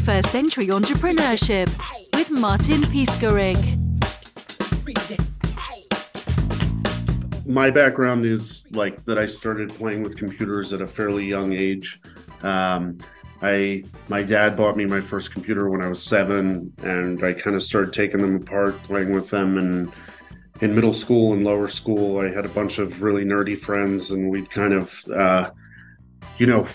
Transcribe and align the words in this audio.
21st 0.00 0.26
Century 0.28 0.66
Entrepreneurship 0.68 1.68
with 2.14 2.30
Martin 2.30 2.80
Piskarik. 2.84 3.76
My 7.44 7.68
background 7.68 8.24
is 8.24 8.66
like 8.70 9.04
that 9.04 9.18
I 9.18 9.26
started 9.26 9.68
playing 9.68 10.02
with 10.02 10.16
computers 10.16 10.72
at 10.72 10.80
a 10.80 10.86
fairly 10.86 11.26
young 11.26 11.52
age. 11.52 12.00
Um, 12.42 12.96
I 13.42 13.84
my 14.08 14.22
dad 14.22 14.56
bought 14.56 14.74
me 14.74 14.86
my 14.86 15.02
first 15.02 15.32
computer 15.32 15.68
when 15.68 15.82
I 15.82 15.88
was 15.88 16.02
seven, 16.02 16.72
and 16.82 17.22
I 17.22 17.34
kind 17.34 17.54
of 17.54 17.62
started 17.62 17.92
taking 17.92 18.20
them 18.20 18.36
apart, 18.36 18.82
playing 18.84 19.12
with 19.12 19.28
them, 19.28 19.58
and 19.58 19.92
in 20.62 20.74
middle 20.74 20.94
school 20.94 21.34
and 21.34 21.44
lower 21.44 21.68
school, 21.68 22.20
I 22.20 22.30
had 22.30 22.46
a 22.46 22.50
bunch 22.50 22.78
of 22.78 23.02
really 23.02 23.26
nerdy 23.26 23.58
friends, 23.58 24.12
and 24.12 24.30
we'd 24.30 24.50
kind 24.50 24.72
of, 24.72 25.04
uh, 25.14 25.50
you 26.38 26.46
know, 26.46 26.66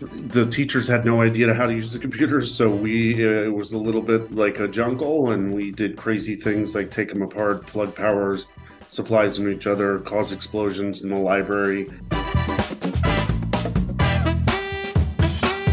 the 0.00 0.46
teachers 0.50 0.86
had 0.86 1.04
no 1.04 1.22
idea 1.22 1.54
how 1.54 1.66
to 1.66 1.74
use 1.74 1.92
the 1.92 1.98
computers, 1.98 2.54
so 2.54 2.68
we 2.68 3.14
uh, 3.24 3.44
it 3.44 3.54
was 3.54 3.72
a 3.72 3.78
little 3.78 4.02
bit 4.02 4.32
like 4.32 4.60
a 4.60 4.68
jungle, 4.68 5.30
and 5.30 5.52
we 5.52 5.70
did 5.70 5.96
crazy 5.96 6.36
things 6.36 6.74
like 6.74 6.90
take 6.90 7.08
them 7.08 7.22
apart, 7.22 7.66
plug 7.66 7.94
powers, 7.94 8.46
supplies 8.90 9.38
into 9.38 9.50
each 9.50 9.66
other, 9.66 9.98
cause 10.00 10.32
explosions 10.32 11.02
in 11.02 11.10
the 11.10 11.16
library. 11.16 11.88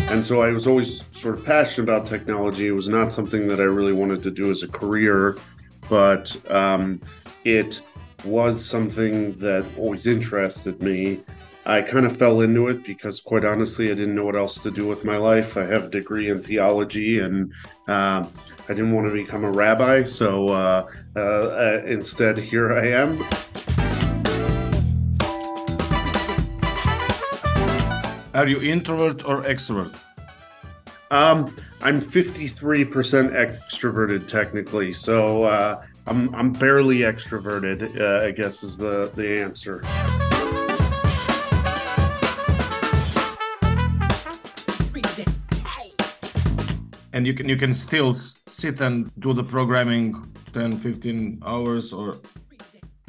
And 0.09 0.23
so 0.23 0.43
I 0.43 0.49
was 0.49 0.67
always 0.67 1.03
sort 1.13 1.39
of 1.39 1.43
passionate 1.43 1.89
about 1.89 2.05
technology. 2.05 2.67
It 2.67 2.71
was 2.71 2.87
not 2.87 3.11
something 3.11 3.47
that 3.47 3.59
I 3.59 3.63
really 3.63 3.93
wanted 3.93 4.21
to 4.23 4.31
do 4.31 4.51
as 4.51 4.61
a 4.61 4.67
career, 4.67 5.37
but 5.89 6.37
um, 6.51 7.01
it 7.43 7.81
was 8.23 8.63
something 8.63 9.37
that 9.39 9.65
always 9.77 10.05
interested 10.05 10.81
me. 10.83 11.23
I 11.65 11.81
kind 11.81 12.05
of 12.05 12.15
fell 12.15 12.41
into 12.41 12.67
it 12.67 12.83
because, 12.83 13.21
quite 13.21 13.45
honestly, 13.45 13.85
I 13.89 13.93
didn't 13.93 14.15
know 14.15 14.25
what 14.25 14.35
else 14.35 14.57
to 14.59 14.71
do 14.71 14.85
with 14.85 15.05
my 15.05 15.15
life. 15.15 15.55
I 15.55 15.63
have 15.65 15.85
a 15.85 15.89
degree 15.89 16.29
in 16.29 16.43
theology, 16.43 17.19
and 17.19 17.53
uh, 17.87 18.25
I 18.67 18.67
didn't 18.67 18.91
want 18.91 19.07
to 19.07 19.13
become 19.13 19.45
a 19.45 19.51
rabbi. 19.51 20.03
So 20.03 20.49
uh, 20.49 20.89
uh, 21.15 21.81
instead, 21.85 22.37
here 22.37 22.73
I 22.73 22.87
am. 22.87 23.17
Are 28.33 28.47
you 28.47 28.61
introvert 28.61 29.23
or 29.25 29.43
extrovert? 29.43 29.95
Um, 31.11 31.55
I'm 31.81 32.01
53% 32.01 32.55
extroverted 33.31 34.27
technically, 34.27 34.91
so 34.91 35.43
uh, 35.43 35.83
I'm 36.07 36.33
I'm 36.35 36.51
barely 36.51 36.99
extroverted. 36.99 38.01
Uh, 38.01 38.25
I 38.25 38.31
guess 38.31 38.63
is 38.63 38.75
the 38.75 39.11
the 39.15 39.39
answer. 39.39 39.83
And 47.13 47.25
you 47.25 47.33
can 47.33 47.47
you 47.47 47.55
can 47.55 47.73
still 47.73 48.13
sit 48.13 48.81
and 48.81 49.11
do 49.19 49.33
the 49.33 49.43
programming 49.43 50.35
10 50.51 50.79
15 50.79 51.41
hours 51.45 51.93
or 51.93 52.19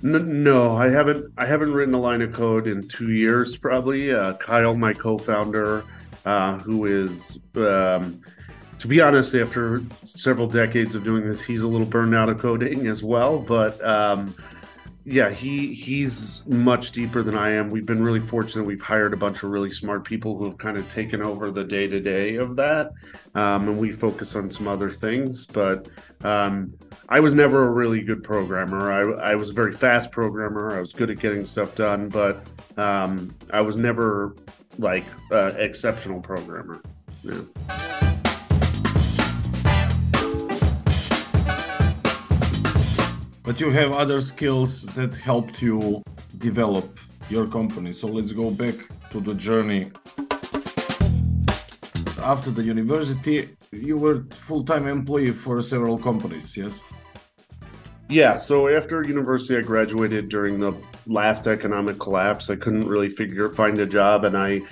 no, 0.03 0.77
I 0.77 0.91
haven't. 0.91 1.33
I 1.39 1.47
haven't 1.47 1.73
written 1.73 1.95
a 1.95 2.01
line 2.01 2.21
of 2.21 2.35
code 2.35 2.67
in 2.67 2.87
two 2.87 3.13
years, 3.13 3.57
probably. 3.57 4.13
Uh, 4.13 4.35
Kyle, 4.35 4.77
my 4.77 4.93
co-founder, 4.93 5.83
uh, 6.27 6.59
who 6.59 6.85
is 6.85 7.39
um, 7.57 8.21
to 8.79 8.87
be 8.87 9.01
honest, 9.01 9.35
after 9.35 9.83
several 10.03 10.47
decades 10.47 10.95
of 10.95 11.05
doing 11.05 11.27
this, 11.27 11.43
he's 11.43 11.63
a 11.63 11.69
little 11.69 11.87
burned 11.87 12.15
out 12.15 12.29
of 12.29 12.39
coding 12.39 12.87
as 12.87 13.03
well. 13.03 13.39
But 13.39 13.83
um, 13.83 14.35
yeah, 15.07 15.31
he 15.31 15.75
he's 15.75 16.47
much 16.47 16.91
deeper 16.93 17.23
than 17.23 17.37
I 17.37 17.51
am. 17.51 17.69
We've 17.69 17.85
been 17.85 18.03
really 18.03 18.21
fortunate. 18.21 18.65
We've 18.65 18.81
hired 18.81 19.13
a 19.13 19.17
bunch 19.19 19.43
of 19.43 19.51
really 19.51 19.71
smart 19.71 20.05
people 20.05 20.39
who 20.39 20.47
have 20.47 20.57
kind 20.57 20.79
of 20.79 20.89
taken 20.89 21.21
over 21.23 21.51
the 21.51 21.63
day 21.63 21.87
to 21.87 22.01
day 22.01 22.37
of 22.37 22.57
that, 22.57 22.93
um, 23.35 23.69
and 23.69 23.79
we 23.79 23.93
focus 23.93 24.35
on 24.35 24.51
some 24.51 24.67
other 24.67 24.89
things. 24.89 25.45
But 25.45 25.89
um, 26.23 26.73
I 27.11 27.21
was 27.21 27.35
never 27.35 27.67
a 27.67 27.71
really 27.71 28.01
good 28.03 28.23
programmer. 28.23 28.91
I, 28.91 29.33
I 29.33 29.35
was 29.35 29.51
a 29.51 29.53
very 29.55 29.73
fast 29.73 30.11
programmer. 30.11 30.75
I 30.75 30.81
was 30.81 30.95
good 30.95 31.11
at 31.11 31.19
getting 31.19 31.45
stuff 31.45 31.75
done, 31.75 32.09
but 32.09 32.43
um, 32.79 33.35
I 33.53 33.61
was 33.61 33.77
never 33.77 34.35
like 34.79 35.05
uh, 35.31 35.53
exceptional 35.59 36.21
programmer. 36.21 36.81
Yeah. 37.23 37.94
But 43.45 43.61
you 43.61 43.71
have 43.71 43.93
other 43.93 44.21
skills 44.21 44.83
that 44.97 45.15
helped 45.15 45.61
you 45.61 46.03
develop 46.39 46.99
your 47.29 47.47
company. 47.47 47.93
So 47.93 48.09
let's 48.09 48.33
go 48.33 48.51
back 48.51 48.75
to 49.11 49.21
the 49.21 49.35
journey. 49.35 49.91
After 52.23 52.51
the 52.51 52.63
university, 52.63 53.51
you 53.71 53.99
were 53.99 54.25
full-time 54.31 54.89
employee 54.89 55.31
for 55.31 55.61
several 55.61 55.99
companies, 55.99 56.57
yes? 56.57 56.81
Yeah, 58.09 58.35
so 58.37 58.69
after 58.69 59.07
university 59.07 59.59
I 59.59 59.61
graduated 59.61 60.31
during 60.31 60.59
the 60.59 60.73
last 61.07 61.47
economic 61.47 61.99
collapse. 61.99 62.49
I 62.49 62.57
couldn't 62.57 62.89
really 62.89 63.11
figure 63.11 63.51
find 63.51 63.79
a 63.79 63.87
job 63.87 64.25
and 64.25 64.39
I 64.39 64.63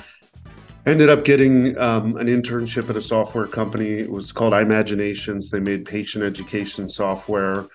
ended 0.86 1.10
up 1.10 1.26
getting 1.26 1.76
um, 1.78 2.16
an 2.16 2.26
internship 2.26 2.88
at 2.88 2.96
a 2.96 3.02
software 3.02 3.46
company. 3.46 4.00
It 4.00 4.10
was 4.10 4.32
called 4.32 4.54
iMaginations. 4.54 5.50
They 5.50 5.60
made 5.60 5.84
patient 5.84 6.24
education 6.24 6.88
software. 6.88 7.68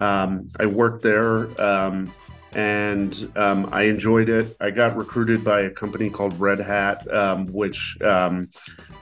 Um, 0.00 0.48
I 0.58 0.66
worked 0.66 1.02
there 1.02 1.60
um, 1.60 2.12
and 2.54 3.30
um, 3.36 3.68
I 3.72 3.82
enjoyed 3.82 4.28
it. 4.28 4.56
I 4.60 4.70
got 4.70 4.96
recruited 4.96 5.44
by 5.44 5.62
a 5.62 5.70
company 5.70 6.10
called 6.10 6.38
Red 6.38 6.58
Hat, 6.60 7.10
um, 7.12 7.46
which 7.46 8.00
um, 8.02 8.48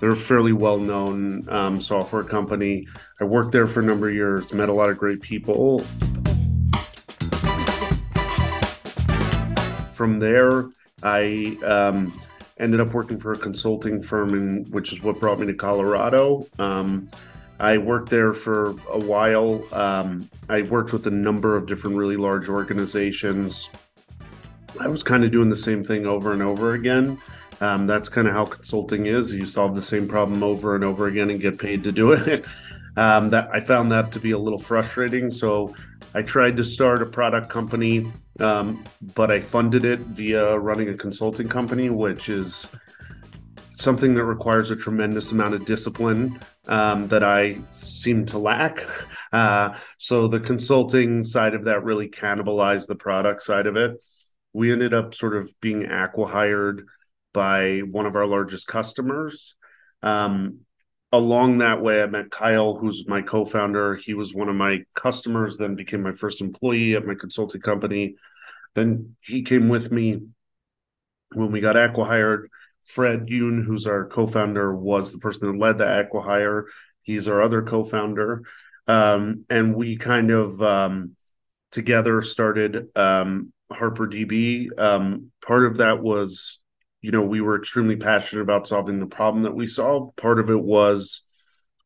they're 0.00 0.10
a 0.10 0.16
fairly 0.16 0.52
well 0.52 0.78
known 0.78 1.48
um, 1.48 1.80
software 1.80 2.24
company. 2.24 2.86
I 3.20 3.24
worked 3.24 3.52
there 3.52 3.66
for 3.66 3.80
a 3.80 3.84
number 3.84 4.08
of 4.08 4.14
years, 4.14 4.52
met 4.52 4.68
a 4.68 4.72
lot 4.72 4.90
of 4.90 4.98
great 4.98 5.20
people. 5.20 5.80
From 9.90 10.18
there, 10.18 10.68
I 11.02 11.58
ended 12.58 12.80
up 12.80 12.94
working 12.94 13.18
for 13.18 13.32
a 13.32 13.38
consulting 13.38 14.00
firm, 14.00 14.30
in, 14.30 14.64
which 14.70 14.92
is 14.92 15.02
what 15.02 15.20
brought 15.20 15.40
me 15.40 15.46
to 15.46 15.54
Colorado. 15.54 16.46
I 17.62 17.78
worked 17.78 18.10
there 18.10 18.34
for 18.34 18.70
a 18.90 18.98
while. 18.98 19.62
Um, 19.72 20.28
I 20.48 20.62
worked 20.62 20.92
with 20.92 21.06
a 21.06 21.12
number 21.12 21.56
of 21.56 21.66
different 21.66 21.96
really 21.96 22.16
large 22.16 22.48
organizations. 22.48 23.70
I 24.80 24.88
was 24.88 25.04
kind 25.04 25.22
of 25.24 25.30
doing 25.30 25.48
the 25.48 25.56
same 25.56 25.84
thing 25.84 26.04
over 26.04 26.32
and 26.32 26.42
over 26.42 26.74
again. 26.74 27.18
Um, 27.60 27.86
that's 27.86 28.08
kind 28.08 28.26
of 28.26 28.34
how 28.34 28.46
consulting 28.46 29.06
is. 29.06 29.32
You 29.32 29.46
solve 29.46 29.76
the 29.76 29.82
same 29.82 30.08
problem 30.08 30.42
over 30.42 30.74
and 30.74 30.82
over 30.82 31.06
again 31.06 31.30
and 31.30 31.40
get 31.40 31.56
paid 31.56 31.84
to 31.84 31.92
do 31.92 32.10
it. 32.10 32.44
um, 32.96 33.30
that 33.30 33.48
I 33.52 33.60
found 33.60 33.92
that 33.92 34.10
to 34.10 34.18
be 34.18 34.32
a 34.32 34.38
little 34.38 34.58
frustrating. 34.58 35.30
So 35.30 35.72
I 36.14 36.22
tried 36.22 36.56
to 36.56 36.64
start 36.64 37.00
a 37.00 37.06
product 37.06 37.48
company, 37.48 38.10
um, 38.40 38.82
but 39.14 39.30
I 39.30 39.40
funded 39.40 39.84
it 39.84 40.00
via 40.00 40.58
running 40.58 40.88
a 40.88 40.96
consulting 40.96 41.46
company, 41.46 41.90
which 41.90 42.28
is 42.28 42.66
something 43.70 44.14
that 44.14 44.24
requires 44.24 44.72
a 44.72 44.76
tremendous 44.76 45.30
amount 45.30 45.54
of 45.54 45.64
discipline 45.64 46.40
um, 46.68 47.08
that 47.08 47.24
I 47.24 47.58
seem 47.70 48.26
to 48.26 48.38
lack. 48.38 48.80
Uh, 49.32 49.74
so 49.96 50.28
the 50.28 50.38
consulting 50.38 51.24
side 51.24 51.54
of 51.54 51.64
that 51.64 51.84
really 51.84 52.06
cannibalized 52.06 52.86
the 52.86 52.94
product 52.94 53.42
side 53.42 53.66
of 53.66 53.76
it. 53.76 53.92
We 54.52 54.70
ended 54.70 54.92
up 54.92 55.14
sort 55.14 55.34
of 55.34 55.50
being 55.58 55.84
acqui-hired 55.84 56.86
by 57.32 57.78
one 57.78 58.04
of 58.04 58.14
our 58.14 58.26
largest 58.26 58.66
customers. 58.66 59.54
Um, 60.02 60.66
along 61.12 61.58
that 61.58 61.80
way, 61.80 62.02
I 62.02 62.06
met 62.08 62.30
Kyle, 62.30 62.74
who's 62.74 63.08
my 63.08 63.22
co-founder. 63.22 63.94
He 63.94 64.12
was 64.12 64.34
one 64.34 64.50
of 64.50 64.54
my 64.54 64.80
customers, 64.94 65.56
then 65.56 65.76
became 65.76 66.02
my 66.02 66.12
first 66.12 66.42
employee 66.42 66.94
at 66.94 67.06
my 67.06 67.14
consulting 67.14 67.62
company. 67.62 68.16
Then 68.74 69.16
he 69.22 69.40
came 69.40 69.70
with 69.70 69.90
me 69.90 70.20
when 71.34 71.52
we 71.52 71.60
got 71.60 71.76
acqui-hired 71.76 72.50
Fred 72.84 73.26
Yoon, 73.28 73.64
who's 73.64 73.86
our 73.86 74.06
co-founder, 74.06 74.74
was 74.74 75.12
the 75.12 75.18
person 75.18 75.50
that 75.50 75.58
led 75.58 75.78
the 75.78 75.84
acqui-hire. 75.84 76.66
He's 77.02 77.28
our 77.28 77.42
other 77.42 77.62
co-founder, 77.62 78.42
um, 78.86 79.44
and 79.50 79.74
we 79.74 79.96
kind 79.96 80.30
of 80.30 80.62
um, 80.62 81.16
together 81.70 82.22
started 82.22 82.88
um, 82.96 83.52
HarperDB. 83.72 84.78
Um, 84.78 85.32
part 85.44 85.64
of 85.64 85.78
that 85.78 86.00
was, 86.00 86.60
you 87.00 87.10
know, 87.10 87.22
we 87.22 87.40
were 87.40 87.56
extremely 87.56 87.96
passionate 87.96 88.42
about 88.42 88.66
solving 88.66 89.00
the 89.00 89.06
problem 89.06 89.44
that 89.44 89.54
we 89.54 89.66
solved. 89.66 90.16
Part 90.16 90.38
of 90.38 90.50
it 90.50 90.62
was 90.62 91.22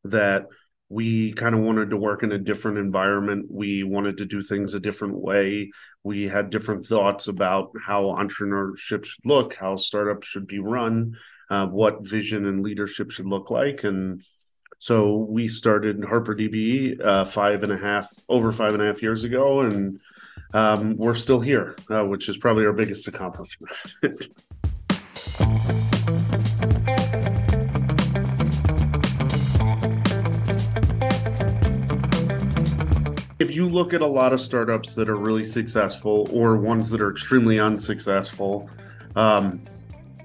that 0.04 0.46
we 0.88 1.32
kind 1.32 1.54
of 1.54 1.62
wanted 1.62 1.90
to 1.90 1.96
work 1.96 2.22
in 2.22 2.32
a 2.32 2.38
different 2.38 2.78
environment. 2.78 3.46
We 3.50 3.82
wanted 3.82 4.18
to 4.18 4.24
do 4.24 4.40
things 4.40 4.74
a 4.74 4.80
different 4.80 5.16
way. 5.18 5.70
We 6.04 6.28
had 6.28 6.50
different 6.50 6.86
thoughts 6.86 7.26
about 7.26 7.72
how 7.84 8.04
entrepreneurship 8.04 9.04
should 9.04 9.24
look, 9.24 9.54
how 9.54 9.76
startups 9.76 10.28
should 10.28 10.46
be 10.46 10.60
run, 10.60 11.16
uh, 11.50 11.66
what 11.66 12.06
vision 12.06 12.46
and 12.46 12.62
leadership 12.62 13.10
should 13.10 13.26
look 13.26 13.50
like. 13.50 13.82
And 13.82 14.22
so 14.78 15.16
we 15.16 15.48
started 15.48 16.00
HarperDB 16.02 17.04
uh, 17.04 17.24
five 17.24 17.64
and 17.64 17.72
a 17.72 17.78
half, 17.78 18.08
over 18.28 18.52
five 18.52 18.72
and 18.72 18.82
a 18.82 18.86
half 18.86 19.02
years 19.02 19.24
ago. 19.24 19.60
And 19.62 19.98
um, 20.54 20.96
we're 20.96 21.14
still 21.14 21.40
here, 21.40 21.74
uh, 21.90 22.04
which 22.04 22.28
is 22.28 22.38
probably 22.38 22.64
our 22.64 22.72
biggest 22.72 23.08
accomplishment. 23.08 23.72
If 33.38 33.54
you 33.54 33.68
look 33.68 33.92
at 33.92 34.00
a 34.00 34.06
lot 34.06 34.32
of 34.32 34.40
startups 34.40 34.94
that 34.94 35.08
are 35.10 35.16
really 35.16 35.44
successful 35.44 36.28
or 36.32 36.56
ones 36.56 36.88
that 36.90 37.00
are 37.00 37.10
extremely 37.10 37.60
unsuccessful, 37.60 38.70
um, 39.14 39.62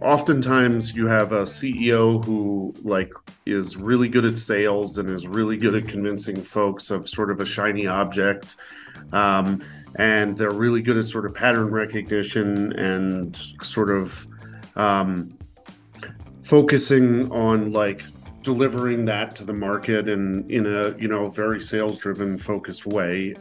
oftentimes 0.01 0.95
you 0.95 1.07
have 1.07 1.33
a 1.33 1.43
CEO 1.43 2.23
who 2.23 2.73
like 2.83 3.13
is 3.45 3.75
really 3.75 4.07
good 4.07 4.25
at 4.25 4.37
sales 4.37 4.97
and 4.97 5.09
is 5.09 5.27
really 5.27 5.57
good 5.57 5.75
at 5.75 5.87
convincing 5.87 6.41
folks 6.41 6.89
of 6.89 7.09
sort 7.09 7.29
of 7.29 7.39
a 7.41 7.45
shiny 7.45 7.85
object. 7.85 8.55
Um, 9.11 9.61
and 9.97 10.37
they're 10.37 10.51
really 10.51 10.81
good 10.81 10.97
at 10.97 11.07
sort 11.07 11.25
of 11.25 11.33
pattern 11.33 11.69
recognition 11.69 12.71
and 12.79 13.35
sort 13.61 13.89
of 13.89 14.25
um, 14.77 15.37
focusing 16.41 17.29
on 17.31 17.73
like 17.73 18.03
delivering 18.41 19.05
that 19.05 19.35
to 19.35 19.45
the 19.45 19.53
market 19.53 20.09
and 20.09 20.49
in 20.49 20.65
a 20.65 20.97
you 20.97 21.07
know 21.07 21.29
very 21.29 21.61
sales 21.61 21.99
driven 21.99 22.37
focused 22.37 22.85
way. 22.85 23.35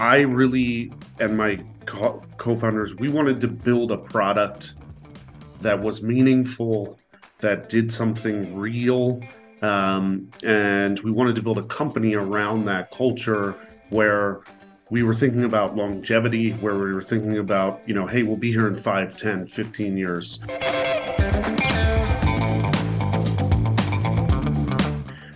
I 0.00 0.20
really 0.20 0.92
and 1.18 1.36
my 1.36 1.60
co- 1.86 2.22
co-founders 2.36 2.94
we 2.96 3.08
wanted 3.08 3.40
to 3.40 3.48
build 3.48 3.90
a 3.90 3.98
product 3.98 4.74
that 5.60 5.80
was 5.80 6.02
meaningful 6.02 6.98
that 7.38 7.68
did 7.68 7.90
something 7.90 8.56
real 8.56 9.20
um, 9.62 10.28
and 10.44 11.00
we 11.00 11.10
wanted 11.10 11.34
to 11.36 11.42
build 11.42 11.58
a 11.58 11.64
company 11.64 12.14
around 12.14 12.66
that 12.66 12.90
culture 12.90 13.56
where 13.88 14.42
we 14.88 15.02
were 15.02 15.14
thinking 15.14 15.44
about 15.44 15.74
longevity 15.74 16.52
where 16.52 16.76
we 16.76 16.92
were 16.92 17.02
thinking 17.02 17.38
about 17.38 17.82
you 17.86 17.94
know 17.94 18.06
hey 18.06 18.22
we'll 18.22 18.36
be 18.36 18.52
here 18.52 18.68
in 18.68 18.76
5 18.76 19.16
10 19.16 19.46
15 19.46 19.96
years. 19.96 20.40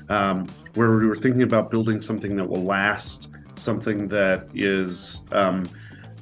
Um, 0.09 0.49
where 0.75 0.97
we 0.97 1.07
were 1.07 1.17
thinking 1.17 1.43
about 1.43 1.71
building 1.71 2.01
something 2.01 2.37
that 2.37 2.49
will 2.49 2.65
last 2.65 3.29
something 3.55 4.09
that 4.09 4.49
is 4.55 5.23
um, 5.33 5.69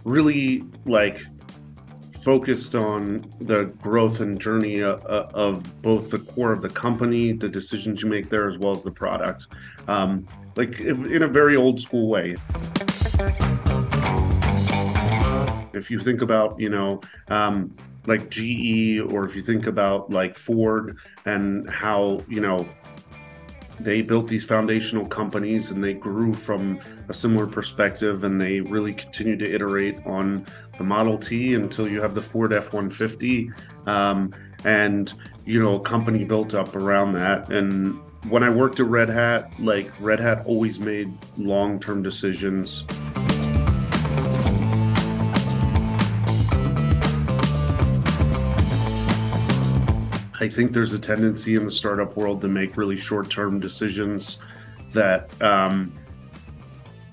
really 0.05 0.65
like 0.85 1.19
focused 2.23 2.75
on 2.75 3.33
the 3.41 3.67
growth 3.81 4.21
and 4.21 4.41
journey 4.41 4.81
of, 4.81 5.05
uh, 5.07 5.09
uh, 5.09 5.31
of, 5.35 5.83
both 5.83 6.11
the 6.11 6.19
core 6.19 6.53
of 6.53 6.63
the 6.63 6.69
company, 6.69 7.33
the 7.33 7.49
decisions 7.49 8.03
you 8.03 8.09
make 8.09 8.29
there, 8.29 8.49
as 8.49 8.59
well 8.59 8.73
as 8.73 8.83
the 8.83 8.91
product, 8.91 9.47
um, 9.87 10.27
like 10.57 10.81
in 10.81 11.23
a 11.23 11.29
very 11.29 11.57
old 11.57 11.81
school 11.81 12.09
way. 12.09 12.37
If 15.73 15.91
you 15.91 16.01
think 16.01 16.23
about, 16.23 16.59
you 16.59 16.71
know, 16.71 17.01
um, 17.29 17.73
like 18.07 18.31
GE, 18.31 19.01
or 19.13 19.25
if 19.25 19.37
you 19.37 19.43
think 19.43 19.67
about 19.67 20.11
like 20.11 20.35
Ford 20.35 20.99
and 21.27 21.69
how, 21.69 22.21
you 22.29 22.41
know, 22.41 22.67
they 23.81 24.03
built 24.03 24.29
these 24.29 24.45
foundational 24.45 25.07
companies 25.07 25.71
and 25.71 25.83
they 25.83 25.95
grew 25.95 26.35
from 26.35 26.81
a 27.09 27.15
similar 27.15 27.47
perspective 27.47 28.25
and 28.25 28.41
they 28.41 28.61
really 28.61 28.93
continue 28.93 29.37
to 29.37 29.55
iterate 29.55 29.99
on 30.07 30.47
the 30.79 30.85
Model 30.85 31.19
T 31.19 31.55
until 31.55 31.89
you 31.89 32.01
have 32.01 32.15
the 32.15 32.23
Ford 32.23 32.53
F 32.53 32.73
150. 32.73 33.51
Um, 33.87 34.35
and, 34.65 35.13
you 35.45 35.63
know, 35.63 35.77
a 35.77 35.81
company 35.81 36.25
built 36.25 36.55
up 36.55 36.75
around 36.75 37.13
that. 37.15 37.51
And 37.51 38.01
when 38.29 38.43
I 38.43 38.51
worked 38.51 38.81
at 38.81 38.87
Red 38.87 39.09
Hat, 39.09 39.53
like 39.61 39.91
Red 40.01 40.21
Hat 40.21 40.45
always 40.47 40.81
made 40.81 41.13
long 41.37 41.79
term 41.79 42.03
decisions. 42.03 42.85
I 50.41 50.49
think 50.49 50.73
there's 50.73 50.93
a 50.93 50.99
tendency 50.99 51.57
in 51.57 51.65
the 51.65 51.71
startup 51.71 52.17
world 52.17 52.41
to 52.43 52.49
make 52.49 52.77
really 52.77 52.97
short 52.97 53.29
term 53.29 53.59
decisions 53.59 54.39
that 54.93 55.31
um, 55.43 55.93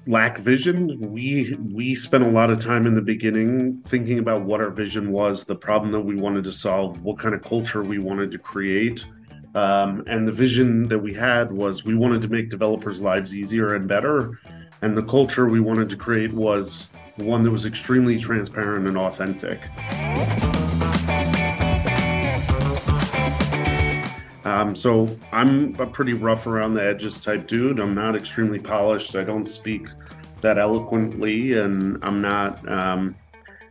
lack 0.06 0.38
vision. 0.38 1.00
We 1.00 1.56
we 1.56 1.96
spent 1.96 2.24
a 2.24 2.30
lot 2.30 2.52
of 2.52 2.60
time 2.60 2.86
in 2.86 2.94
the 2.94 3.02
beginning 3.02 3.82
thinking 3.82 4.20
about 4.20 4.44
what 4.44 4.62
our 4.62 4.70
vision 4.70 5.12
was, 5.12 5.44
the 5.44 5.56
problem 5.56 5.92
that 5.94 6.02
we 6.02 6.16
wanted 6.16 6.44
to 6.44 6.52
solve, 6.52 7.02
what 7.02 7.18
kind 7.18 7.34
of 7.34 7.44
culture 7.44 7.84
we 7.84 7.98
wanted 7.98 8.32
to 8.32 8.38
create. 8.38 9.06
Um, 9.56 10.04
and 10.06 10.28
the 10.28 10.34
vision 10.34 10.88
that 10.90 11.00
we 11.00 11.14
had 11.14 11.52
was 11.52 11.86
we 11.86 11.96
wanted 11.96 12.22
to 12.24 12.28
make 12.30 12.50
developers' 12.50 13.02
lives 13.02 13.36
easier 13.36 13.74
and 13.74 13.88
better. 13.88 14.40
And 14.82 14.96
the 14.96 15.04
culture 15.04 15.48
we 15.48 15.62
wanted 15.62 15.90
to 15.90 15.96
create 15.96 16.34
was 16.34 16.90
one 17.16 17.42
that 17.44 17.52
was 17.52 17.66
extremely 17.66 18.20
transparent 18.20 18.86
and 18.88 18.98
authentic. 18.98 19.62
Um, 24.46 24.76
so 24.76 25.10
I'm 25.32 25.76
a 25.80 25.88
pretty 25.88 26.14
rough 26.14 26.46
around 26.46 26.76
the 26.76 26.84
edges 26.84 27.20
type 27.20 27.48
dude. 27.48 27.80
I'm 27.80 27.96
not 27.96 28.16
extremely 28.16 28.60
polished. 28.60 29.16
I 29.16 29.24
don't 29.24 29.48
speak 29.48 29.88
that 30.42 30.60
eloquently, 30.60 31.54
and 31.54 31.98
I'm 32.04 32.22
not, 32.22 32.72
um, 32.72 33.16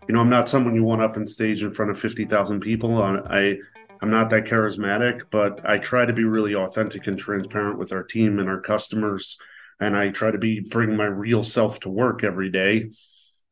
you 0.09 0.15
know, 0.15 0.21
I'm 0.21 0.29
not 0.29 0.49
someone 0.49 0.75
you 0.75 0.83
want 0.83 1.01
up 1.01 1.17
on 1.17 1.29
stage 1.29 1.63
in 1.63 1.71
front 1.71 1.93
of 1.93 1.99
fifty 1.99 2.25
thousand 2.25 2.61
people. 2.61 3.01
I, 3.01 3.57
I'm 4.03 4.11
not 4.11 4.31
that 4.31 4.47
charismatic, 4.47 5.23
but 5.31 5.65
I 5.65 5.79
try 5.79 6.05
to 6.05 6.13
be 6.13 6.25
really 6.25 6.57
authentic 6.57 7.07
and 7.07 7.17
transparent 7.17 7.79
with 7.79 7.93
our 7.93 8.03
team 8.03 8.41
and 8.41 8.49
our 8.49 8.61
customers, 8.61 9.39
and 9.79 9.97
I 9.97 10.09
try 10.11 10.33
to 10.33 10.39
be 10.39 10.59
bring 10.59 10.97
my 10.97 11.07
real 11.07 11.45
self 11.45 11.79
to 11.81 11.89
work 11.89 12.25
every 12.25 12.51
day. 12.51 12.91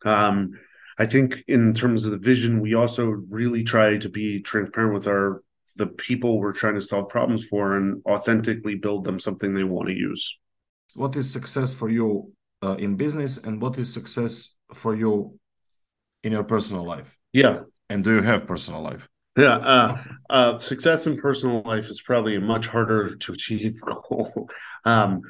Um, 0.04 0.58
I 0.98 1.06
think 1.06 1.44
in 1.46 1.72
terms 1.72 2.04
of 2.04 2.10
the 2.10 2.18
vision, 2.18 2.60
we 2.60 2.74
also 2.74 3.06
really 3.06 3.62
try 3.62 3.96
to 3.96 4.08
be 4.08 4.40
transparent 4.40 4.92
with 4.92 5.06
our 5.06 5.42
the 5.76 5.86
people 5.86 6.38
we're 6.38 6.52
trying 6.52 6.74
to 6.74 6.80
solve 6.80 7.08
problems 7.08 7.44
for 7.44 7.76
and 7.76 8.02
authentically 8.06 8.74
build 8.74 9.04
them 9.04 9.18
something 9.18 9.54
they 9.54 9.64
want 9.64 9.88
to 9.88 9.94
use. 9.94 10.38
What 10.94 11.16
is 11.16 11.30
success 11.30 11.72
for 11.72 11.88
you 11.88 12.32
uh, 12.62 12.74
in 12.74 12.96
business 12.96 13.38
and 13.38 13.60
what 13.60 13.78
is 13.78 13.92
success 13.92 14.54
for 14.74 14.94
you 14.94 15.38
in 16.22 16.32
your 16.32 16.44
personal 16.44 16.84
life? 16.84 17.16
Yeah. 17.32 17.60
And 17.88 18.04
do 18.04 18.14
you 18.14 18.22
have 18.22 18.46
personal 18.46 18.82
life? 18.82 19.08
Yeah, 19.36 19.56
uh, 19.56 20.02
uh, 20.28 20.58
success 20.58 21.06
in 21.06 21.16
personal 21.16 21.62
life 21.64 21.88
is 21.88 22.02
probably 22.02 22.36
a 22.36 22.40
much 22.40 22.66
harder 22.66 23.14
to 23.14 23.32
achieve 23.32 23.80
goal. 23.80 24.50
um, 24.84 25.22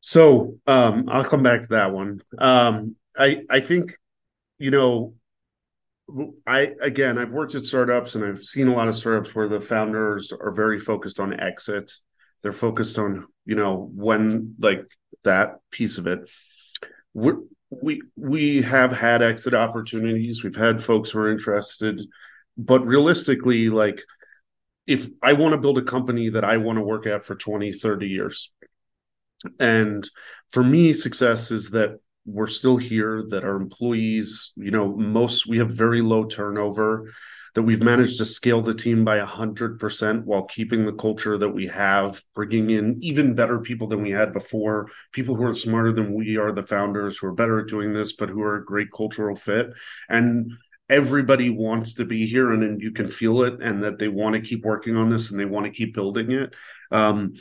so 0.00 0.58
um, 0.68 1.08
I'll 1.08 1.24
come 1.24 1.42
back 1.42 1.62
to 1.62 1.68
that 1.70 1.92
one. 1.92 2.20
Um, 2.38 2.94
I 3.16 3.42
I 3.50 3.58
think 3.60 3.92
you 4.58 4.70
know 4.70 5.14
I 6.46 6.72
again, 6.80 7.18
I've 7.18 7.32
worked 7.32 7.54
at 7.54 7.64
startups 7.64 8.14
and 8.14 8.24
I've 8.24 8.42
seen 8.42 8.68
a 8.68 8.74
lot 8.74 8.88
of 8.88 8.96
startups 8.96 9.34
where 9.34 9.48
the 9.48 9.60
founders 9.60 10.32
are 10.32 10.50
very 10.50 10.78
focused 10.78 11.20
on 11.20 11.38
exit. 11.38 11.92
They're 12.42 12.52
focused 12.52 12.98
on 12.98 13.26
you 13.44 13.56
know 13.56 13.90
when 13.94 14.54
like 14.58 14.80
that 15.24 15.56
piece 15.70 15.98
of 15.98 16.06
it. 16.06 16.28
we 17.14 17.32
we 17.70 18.02
we 18.16 18.62
have 18.62 18.92
had 18.92 19.22
exit 19.22 19.54
opportunities. 19.54 20.42
We've 20.42 20.56
had 20.56 20.82
folks 20.82 21.10
who 21.10 21.18
are 21.20 21.30
interested, 21.30 22.00
but 22.56 22.86
realistically, 22.86 23.68
like 23.68 24.00
if 24.86 25.08
I 25.22 25.34
want 25.34 25.52
to 25.52 25.58
build 25.58 25.76
a 25.78 25.82
company 25.82 26.30
that 26.30 26.44
I 26.44 26.56
want 26.56 26.78
to 26.78 26.82
work 26.82 27.06
at 27.06 27.22
for 27.22 27.34
20, 27.34 27.72
30 27.72 28.06
years. 28.08 28.52
And 29.60 30.08
for 30.50 30.64
me, 30.64 30.94
success 30.94 31.50
is 31.50 31.70
that 31.70 32.00
we're 32.28 32.46
still 32.46 32.76
here, 32.76 33.22
that 33.28 33.44
our 33.44 33.56
employees, 33.56 34.52
you 34.56 34.70
know, 34.70 34.94
most 34.96 35.46
we 35.46 35.58
have 35.58 35.70
very 35.70 36.02
low 36.02 36.24
turnover, 36.24 37.10
that 37.54 37.62
we've 37.62 37.82
managed 37.82 38.18
to 38.18 38.26
scale 38.26 38.60
the 38.60 38.74
team 38.74 39.04
by 39.04 39.18
100% 39.18 40.24
while 40.24 40.44
keeping 40.44 40.84
the 40.84 40.92
culture 40.92 41.38
that 41.38 41.48
we 41.48 41.66
have, 41.66 42.22
bringing 42.34 42.70
in 42.70 42.98
even 43.02 43.34
better 43.34 43.58
people 43.58 43.88
than 43.88 44.02
we 44.02 44.10
had 44.10 44.32
before, 44.32 44.88
people 45.12 45.34
who 45.34 45.44
are 45.44 45.54
smarter 45.54 45.92
than 45.92 46.12
we 46.12 46.36
are, 46.36 46.52
the 46.52 46.62
founders 46.62 47.18
who 47.18 47.26
are 47.26 47.32
better 47.32 47.60
at 47.60 47.66
doing 47.66 47.92
this, 47.92 48.12
but 48.12 48.28
who 48.28 48.42
are 48.42 48.56
a 48.56 48.64
great 48.64 48.92
cultural 48.92 49.34
fit. 49.34 49.72
And 50.08 50.52
everybody 50.88 51.50
wants 51.50 51.94
to 51.94 52.04
be 52.04 52.26
here 52.26 52.52
and, 52.52 52.62
and 52.62 52.80
you 52.80 52.92
can 52.92 53.08
feel 53.08 53.42
it 53.42 53.60
and 53.60 53.82
that 53.82 53.98
they 53.98 54.08
want 54.08 54.34
to 54.34 54.40
keep 54.40 54.64
working 54.64 54.96
on 54.96 55.10
this 55.10 55.30
and 55.30 55.38
they 55.38 55.44
want 55.44 55.66
to 55.66 55.72
keep 55.72 55.94
building 55.94 56.30
it. 56.30 56.54
Um, 56.90 57.34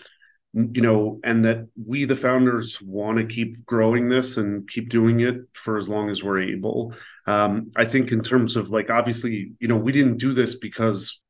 you 0.57 0.81
know, 0.81 1.19
and 1.23 1.45
that 1.45 1.67
we, 1.85 2.05
the 2.05 2.15
founders, 2.15 2.81
want 2.81 3.19
to 3.19 3.25
keep 3.25 3.63
growing 3.63 4.09
this 4.09 4.37
and 4.37 4.67
keep 4.67 4.89
doing 4.89 5.19
it 5.19 5.35
for 5.53 5.77
as 5.77 5.87
long 5.87 6.09
as 6.09 6.23
we're 6.23 6.41
able. 6.41 6.95
Um, 7.27 7.71
I 7.75 7.85
think, 7.85 8.11
in 8.11 8.21
terms 8.21 8.55
of 8.55 8.71
like, 8.71 8.89
obviously, 8.89 9.51
you 9.59 9.67
know, 9.67 9.75
we 9.75 9.91
didn't 9.91 10.17
do 10.17 10.33
this 10.33 10.55
because, 10.55 11.21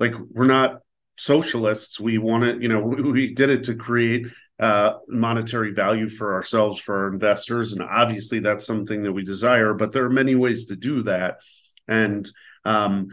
like, 0.00 0.14
we're 0.32 0.46
not 0.46 0.80
socialists. 1.16 2.00
We 2.00 2.18
want 2.18 2.42
to, 2.42 2.60
you 2.60 2.68
know, 2.68 2.80
we, 2.80 3.02
we 3.02 3.34
did 3.34 3.48
it 3.48 3.62
to 3.64 3.76
create 3.76 4.26
uh, 4.58 4.94
monetary 5.06 5.72
value 5.72 6.08
for 6.08 6.34
ourselves, 6.34 6.80
for 6.80 7.04
our 7.04 7.12
investors, 7.12 7.72
and 7.72 7.82
obviously 7.82 8.40
that's 8.40 8.66
something 8.66 9.04
that 9.04 9.12
we 9.12 9.22
desire. 9.22 9.72
But 9.72 9.92
there 9.92 10.04
are 10.04 10.10
many 10.10 10.34
ways 10.34 10.66
to 10.66 10.76
do 10.76 11.02
that, 11.02 11.42
and 11.86 12.28
um, 12.64 13.08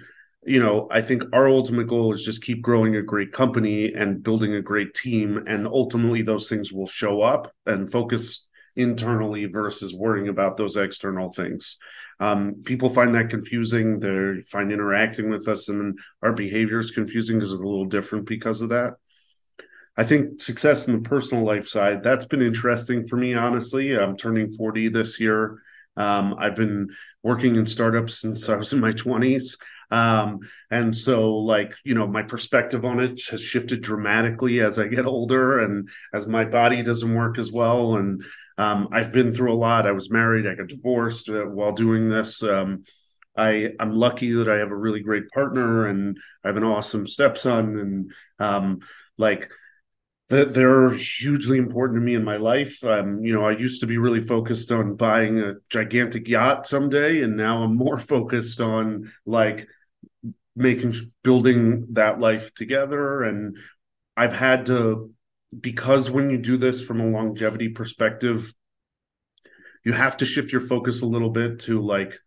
you 0.46 0.60
know, 0.60 0.88
I 0.90 1.02
think 1.02 1.24
our 1.34 1.48
ultimate 1.48 1.88
goal 1.88 2.14
is 2.14 2.24
just 2.24 2.44
keep 2.44 2.62
growing 2.62 2.96
a 2.96 3.02
great 3.02 3.34
company 3.34 3.94
and 3.94 4.24
building 4.24 4.54
a 4.54 4.62
great 4.62 4.94
team. 4.94 5.44
And 5.48 5.68
ultimately, 5.68 6.22
those 6.22 6.48
things 6.48 6.72
will 6.72 6.88
show 6.88 7.22
up 7.22 7.52
and 7.66 7.92
focus 7.92 8.48
internally 8.76 9.46
versus 9.46 9.94
worrying 9.94 10.30
about 10.30 10.56
those 10.56 10.78
external 10.78 11.32
things. 11.32 11.78
Um, 12.20 12.62
people 12.64 12.90
find 12.90 13.14
that 13.16 13.30
confusing. 13.30 14.00
They 14.00 14.42
find 14.44 14.72
interacting 14.72 15.30
with 15.30 15.48
us 15.48 15.68
and 15.68 16.00
our 16.22 16.32
behavior 16.32 16.80
is 16.80 16.92
confusing 16.92 17.38
because 17.38 17.52
it's 17.52 17.62
a 17.62 17.68
little 17.68 17.86
different 17.86 18.26
because 18.26 18.62
of 18.62 18.70
that. 18.70 18.94
I 19.98 20.04
think 20.04 20.40
success 20.40 20.88
in 20.88 20.94
the 20.94 21.10
personal 21.10 21.44
life 21.44 21.68
side, 21.68 22.04
that's 22.04 22.24
been 22.24 22.42
interesting 22.42 23.06
for 23.06 23.18
me, 23.18 23.34
honestly. 23.34 23.98
I'm 23.98 24.16
turning 24.16 24.48
40 24.48 24.88
this 24.90 25.20
year. 25.20 25.62
Um, 25.98 26.36
I've 26.40 26.56
been 26.56 26.88
working 27.22 27.58
in 27.58 27.66
startups 27.66 28.22
since 28.22 28.48
I 28.48 28.56
was 28.56 28.72
in 28.72 28.80
my 28.80 28.94
20s. 28.94 29.58
Um, 29.92 30.42
and 30.70 30.96
so, 30.96 31.36
like, 31.38 31.74
you 31.84 31.96
know, 31.96 32.08
my 32.08 32.22
perspective 32.22 32.86
on 32.86 33.00
it 33.00 33.22
has 33.32 33.42
shifted 33.42 33.82
dramatically 33.82 34.62
as 34.62 34.78
I 34.78 34.88
get 34.88 35.06
older 35.06 35.60
and 35.60 35.90
as 36.14 36.28
my 36.28 36.46
body 36.46 36.84
doesn't 36.84 37.14
work 37.14 37.40
as 37.40 37.52
well. 37.52 37.96
And 37.96 38.24
um, 38.58 38.90
I've 38.92 39.12
been 39.12 39.34
through 39.34 39.54
a 39.54 39.56
lot. 39.56 39.88
I 39.88 39.92
was 39.92 40.12
married, 40.12 40.48
I 40.48 40.56
got 40.56 40.68
divorced 40.68 41.30
uh, 41.30 41.46
while 41.46 41.72
doing 41.72 42.10
this. 42.10 42.44
Um, 42.44 42.84
I, 43.36 43.72
I'm 43.80 43.94
lucky 43.94 44.32
that 44.34 44.50
I 44.50 44.58
have 44.58 44.72
a 44.72 44.76
really 44.76 45.00
great 45.00 45.30
partner 45.30 45.88
and 45.88 46.18
I 46.44 46.50
have 46.50 46.58
an 46.58 46.64
awesome 46.64 47.08
stepson. 47.08 47.80
And 47.80 48.12
um, 48.40 48.80
like, 49.18 49.50
that 50.30 50.54
they're 50.54 50.92
hugely 50.92 51.58
important 51.58 51.98
to 51.98 52.02
me 52.02 52.14
in 52.14 52.24
my 52.24 52.38
life. 52.38 52.84
Um, 52.84 53.24
you 53.26 53.34
know, 53.34 53.44
I 53.44 53.52
used 53.52 53.82
to 53.82 53.88
be 53.88 53.98
really 53.98 54.22
focused 54.22 54.72
on 54.72 54.96
buying 54.96 55.40
a 55.40 55.56
gigantic 55.70 56.28
yacht 56.28 56.68
someday, 56.68 57.24
and 57.24 57.36
now 57.36 57.64
I'm 57.64 57.76
more 57.76 57.98
focused 57.98 58.62
on 58.62 59.12
like 59.26 59.68
making 60.60 60.94
building 61.24 61.88
that 61.94 62.20
life 62.20 62.54
together. 62.54 63.24
And 63.24 63.58
I've 64.16 64.34
had 64.34 64.66
to 64.68 65.12
because 65.60 66.12
when 66.12 66.30
you 66.30 66.38
do 66.38 66.58
this 66.58 66.86
from 66.86 67.00
a 67.00 67.08
longevity 67.08 67.70
perspective, 67.70 68.54
you 69.84 69.94
have 69.94 70.18
to 70.18 70.26
shift 70.26 70.52
your 70.52 70.62
focus 70.62 71.02
a 71.02 71.08
little 71.08 71.30
bit 71.30 71.60
to 71.62 71.82
like 71.82 72.20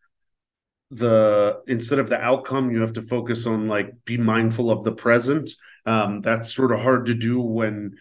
the 0.90 1.62
instead 1.66 1.98
of 1.98 2.08
the 2.08 2.20
outcome 2.20 2.70
you 2.70 2.80
have 2.80 2.92
to 2.92 3.02
focus 3.02 3.46
on 3.46 3.66
like 3.66 3.92
be 4.04 4.18
mindful 4.18 4.70
of 4.70 4.84
the 4.84 4.92
present 4.92 5.48
um, 5.86 6.20
that's 6.20 6.54
sort 6.54 6.70
of 6.70 6.80
hard 6.80 7.06
to 7.06 7.14
do 7.14 7.40
when 7.40 7.96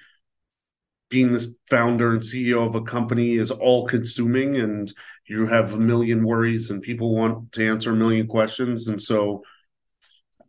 being 1.09 1.31
this 1.31 1.53
founder 1.69 2.11
and 2.11 2.21
ceo 2.21 2.67
of 2.67 2.75
a 2.75 2.81
company 2.81 3.35
is 3.35 3.50
all 3.50 3.88
consuming 3.88 4.57
and 4.57 4.91
you 5.25 5.47
have 5.47 5.73
a 5.73 5.77
million 5.77 6.25
worries 6.25 6.69
and 6.69 6.81
people 6.81 7.15
want 7.15 7.53
to 7.53 7.65
answer 7.65 7.91
a 7.91 7.95
million 7.95 8.27
questions 8.27 8.89
and 8.89 9.01
so 9.01 9.41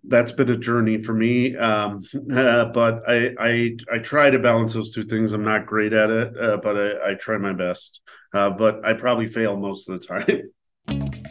that's 0.05 0.33
been 0.33 0.51
a 0.51 0.57
journey 0.57 0.99
for 0.99 1.15
me 1.15 1.57
um, 1.57 1.99
uh, 2.33 2.65
but 2.75 3.03
I, 3.09 3.31
I 3.39 3.77
i 3.93 3.99
try 3.99 4.31
to 4.31 4.39
balance 4.39 4.73
those 4.75 4.93
two 4.93 5.05
things. 5.05 5.33
I'm 5.33 5.45
not 5.45 5.67
great 5.67 5.93
at 5.93 6.11
it 6.11 6.37
uh, 6.37 6.57
but 6.57 6.77
I, 6.77 7.11
I, 7.11 7.15
try 7.15 7.39
my 7.39 7.53
best 7.53 8.01
uh, 8.35 8.51
but 8.51 8.85
i 8.85 8.93
probably 8.93 9.27
fail 9.27 9.57
most 9.57 9.89
of 9.89 10.01
the 10.01 10.07
time. 10.07 10.51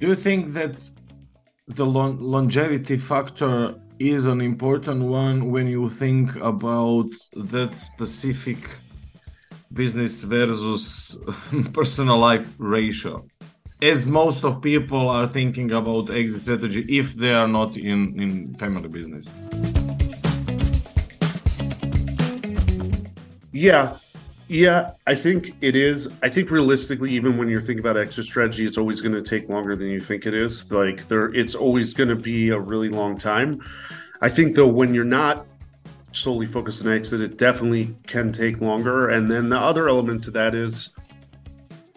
Do 0.00 0.06
you 0.06 0.14
think 0.14 0.52
that 0.52 0.76
the 1.66 1.84
long- 1.84 2.20
longevity 2.20 2.96
factor 2.96 3.74
is 3.98 4.26
an 4.26 4.40
important 4.40 5.02
one 5.02 5.50
when 5.50 5.66
you 5.66 5.90
think 5.90 6.36
about 6.36 7.10
that 7.34 7.74
specific 7.74 8.58
business 9.72 10.22
versus 10.22 11.18
personal 11.72 12.18
life 12.18 12.54
ratio? 12.58 13.26
As 13.80 14.06
most 14.06 14.44
of 14.44 14.60
people 14.60 15.08
are 15.08 15.26
thinking 15.26 15.70
about 15.72 16.10
exit 16.10 16.40
strategy 16.40 16.84
if 16.88 17.14
they 17.14 17.32
are 17.32 17.46
not 17.46 17.76
in, 17.76 18.20
in 18.20 18.54
family 18.54 18.88
business. 18.88 19.32
Yeah, 23.52 23.96
yeah, 24.48 24.92
I 25.06 25.14
think 25.14 25.54
it 25.60 25.76
is. 25.76 26.08
I 26.22 26.30
think 26.30 26.50
realistically, 26.50 27.12
even 27.12 27.36
when 27.36 27.48
you're 27.48 27.60
thinking 27.60 27.80
about 27.80 27.98
exit 27.98 28.24
strategy, 28.24 28.64
it's 28.64 28.78
always 28.78 29.02
going 29.02 29.12
to 29.12 29.22
take 29.22 29.48
longer 29.50 29.76
than 29.76 29.88
you 29.88 30.00
think 30.00 30.24
it 30.24 30.32
is. 30.32 30.72
Like 30.72 31.06
there, 31.08 31.26
it's 31.34 31.54
always 31.54 31.92
going 31.92 32.08
to 32.08 32.16
be 32.16 32.48
a 32.48 32.58
really 32.58 32.88
long 32.88 33.18
time. 33.18 33.62
I 34.22 34.30
think 34.30 34.56
though, 34.56 34.66
when 34.66 34.94
you're 34.94 35.04
not 35.04 35.46
solely 36.18 36.46
focused 36.46 36.84
on 36.84 36.92
exit, 36.92 37.20
it 37.20 37.38
definitely 37.38 37.96
can 38.06 38.32
take 38.32 38.60
longer. 38.60 39.08
And 39.08 39.30
then 39.30 39.48
the 39.48 39.58
other 39.58 39.88
element 39.88 40.24
to 40.24 40.30
that 40.32 40.54
is 40.54 40.90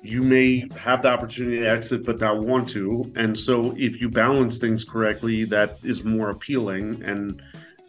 you 0.04 0.24
may 0.24 0.68
have 0.78 1.04
the 1.04 1.10
opportunity 1.10 1.60
to 1.60 1.70
exit 1.70 2.06
but 2.06 2.20
not 2.20 2.40
want 2.40 2.68
to. 2.70 3.12
And 3.16 3.38
so 3.38 3.76
if 3.78 4.02
you 4.02 4.10
balance 4.10 4.58
things 4.58 4.84
correctly, 4.84 5.44
that 5.46 5.78
is 5.84 6.04
more 6.04 6.30
appealing. 6.30 7.04
And 7.04 7.42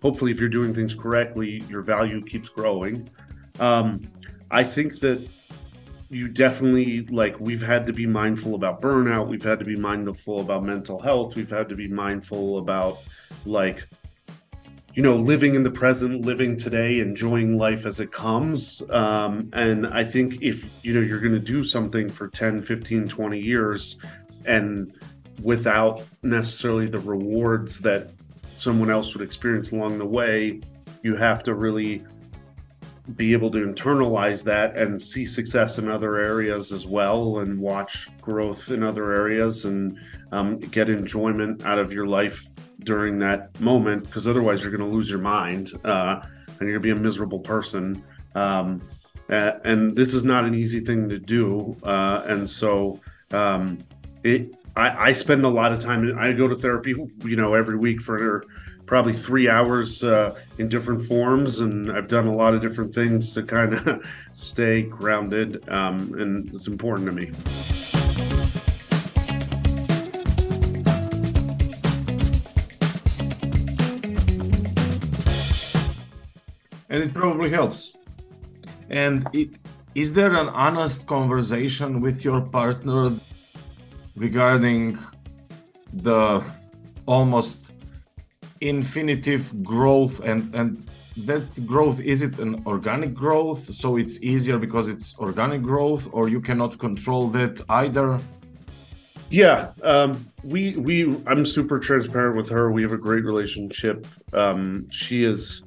hopefully, 0.03 0.31
if 0.31 0.41
you're 0.41 0.49
doing 0.49 0.75
things 0.75 0.95
correctly, 0.95 1.63
your 1.69 1.83
value 1.83 2.23
keeps 2.23 2.49
growing. 2.49 3.09
Um, 3.61 4.03
I 4.51 4.65
think 4.65 4.99
that 5.01 5.27
you 6.13 6.29
definitely 6.29 7.01
like 7.07 7.41
we've 7.41 7.63
had 7.63 7.87
to 7.87 7.93
be 7.93 8.07
mindful 8.07 8.55
about 8.55 8.83
burnout 8.83 9.27
we've 9.27 9.43
had 9.43 9.59
to 9.59 9.65
be 9.65 9.77
mindful 9.77 10.41
about 10.41 10.63
mental 10.63 11.01
health 11.01 11.35
we've 11.37 11.49
had 11.49 11.71
to 11.71 11.75
be 11.75 11.89
mindful 11.89 12.59
about 12.59 12.99
like 13.47 13.89
you 14.95 15.03
know 15.03 15.17
living 15.17 15.55
in 15.55 15.63
the 15.63 15.71
present 15.71 16.23
living 16.23 16.57
today 16.57 17.01
enjoying 17.01 17.57
life 17.57 17.87
as 17.87 18.01
it 18.01 18.13
comes. 18.13 18.83
Um, 18.91 19.51
and 19.53 19.87
i 19.87 20.05
think 20.05 20.43
if 20.43 20.71
you 20.83 20.95
know 20.95 21.01
you're 21.01 21.21
going 21.21 21.33
to 21.33 21.39
do 21.39 21.65
something 21.65 22.09
for 22.09 22.29
10 22.29 22.63
15 22.63 23.09
20 23.09 23.39
years 23.39 23.99
and 24.45 24.93
without 25.43 26.03
necessarily 26.23 26.87
the 26.87 26.99
rewards 27.01 27.81
that 27.81 28.11
someone 28.57 28.91
else 28.91 29.15
would 29.15 29.23
experience 29.23 29.73
along 29.73 29.99
the 29.99 30.07
way 30.07 30.61
you 31.03 31.17
have 31.17 31.43
to 31.43 31.55
really 31.55 32.05
be 33.17 33.33
able 33.33 33.51
to 33.51 33.59
internalize 33.59 34.45
that 34.45 34.77
and 34.77 35.03
see 35.03 35.25
success 35.27 35.79
in 35.79 35.89
other 35.89 36.19
areas 36.19 36.71
as 36.71 36.87
well 36.87 37.39
and 37.39 37.59
watch 37.59 38.09
growth 38.21 38.71
in 38.71 38.83
other 38.83 39.13
areas 39.13 39.65
and 39.65 39.99
um, 40.31 40.59
get 40.59 40.89
enjoyment 40.89 41.65
out 41.65 41.79
of 41.79 41.93
your 41.93 42.07
life 42.07 42.49
during 42.85 43.19
that 43.19 43.59
moment 43.61 44.05
because 44.05 44.27
otherwise 44.27 44.63
you're 44.63 44.77
going 44.77 44.89
to 44.89 44.95
lose 44.95 45.11
your 45.11 45.21
mind 45.21 45.71
uh, 45.85 46.21
and 46.23 46.61
you're 46.61 46.73
going 46.73 46.75
to 46.75 46.81
be 46.81 46.91
a 46.91 46.95
miserable 46.95 47.41
person 47.41 48.03
um, 48.35 48.81
and 49.29 49.97
this 49.97 50.13
is 50.15 50.25
not 50.25 50.45
an 50.45 50.55
easy 50.55 50.81
thing 50.81 51.09
to 51.09 51.19
do 51.19 51.77
uh, 51.85 52.23
and 52.27 52.49
so 52.49 53.01
um, 53.33 53.79
it 54.23 54.55
I, 54.75 55.09
I, 55.09 55.13
spend 55.13 55.45
a 55.45 55.49
lot 55.49 55.73
of 55.73 55.81
time 55.81 56.19
i 56.19 56.33
go 56.33 56.49
to 56.49 56.55
therapy 56.55 56.95
you 57.25 57.37
know 57.37 57.55
every 57.55 57.77
week 57.77 58.01
for 58.01 58.45
probably 58.93 59.15
three 59.15 59.49
hours 59.49 60.05
uh, 60.05 60.39
in 60.59 60.69
different 60.69 61.01
forms, 61.01 61.61
and 61.61 61.91
I've 61.91 62.09
done 62.09 62.27
a 62.27 62.35
lot 62.35 62.53
of 62.53 62.61
different 62.61 62.95
things 62.95 63.33
to 63.33 63.43
kind 63.43 63.73
of 63.73 64.05
stay 64.33 64.83
grounded, 64.83 65.67
um, 65.69 66.15
and 66.19 66.53
it's 66.53 66.67
important 66.67 67.07
to 67.07 67.13
me. 67.13 67.82
And 76.93 77.03
it 77.03 77.15
probably 77.15 77.49
helps. 77.49 77.97
And 78.91 79.27
it, 79.33 79.49
is 79.95 80.13
there 80.13 80.35
an 80.35 80.49
honest 80.51 81.07
conversation 81.07 82.03
with 82.03 82.23
your 82.23 82.43
partner 82.43 83.13
regarding 84.15 84.99
the 85.95 86.45
almost 87.07 87.71
infinitive 88.61 89.45
growth 89.65 90.21
and 90.21 90.55
and 90.55 90.87
that 91.17 91.45
growth 91.67 91.99
is 92.01 92.23
it 92.23 92.39
an 92.39 92.63
organic 92.65 93.13
growth 93.13 93.63
so 93.75 93.97
it's 93.97 94.23
easier 94.23 94.57
because 94.57 94.89
it's 94.89 95.19
organic 95.19 95.61
growth 95.61 96.09
or 96.13 96.29
you 96.29 96.41
cannot 96.41 96.79
control 96.79 97.29
that 97.29 97.61
either? 97.69 98.21
Yeah 99.31 99.73
um, 99.83 100.11
we 100.45 100.77
we 100.77 100.97
i'm 101.27 101.45
super 101.47 101.79
transparent 101.79 102.37
with 102.37 102.51
her. 102.51 102.71
We 102.71 102.83
have 102.83 102.93
a 102.93 103.03
great 103.09 103.25
relationship. 103.25 104.07
Um, 104.33 104.89
she 104.91 105.25
is 105.25 105.63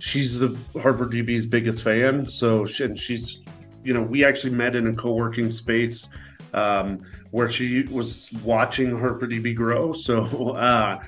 she's 0.00 0.38
the 0.38 0.48
HarperDB's 0.74 1.46
biggest 1.46 1.84
fan 1.84 2.28
so 2.28 2.66
she, 2.66 2.84
and 2.84 2.98
she's 2.98 3.38
you 3.84 3.94
know 3.94 4.02
we 4.02 4.24
actually 4.24 4.52
met 4.52 4.74
in 4.74 4.88
a 4.88 4.94
co-working 4.94 5.52
space 5.52 6.08
um, 6.52 7.00
where 7.30 7.48
she 7.48 7.82
was 7.84 8.32
watching 8.42 8.90
HarperDB 8.90 9.54
grow 9.54 9.92
so 10.06 10.50
uh, 10.50 11.00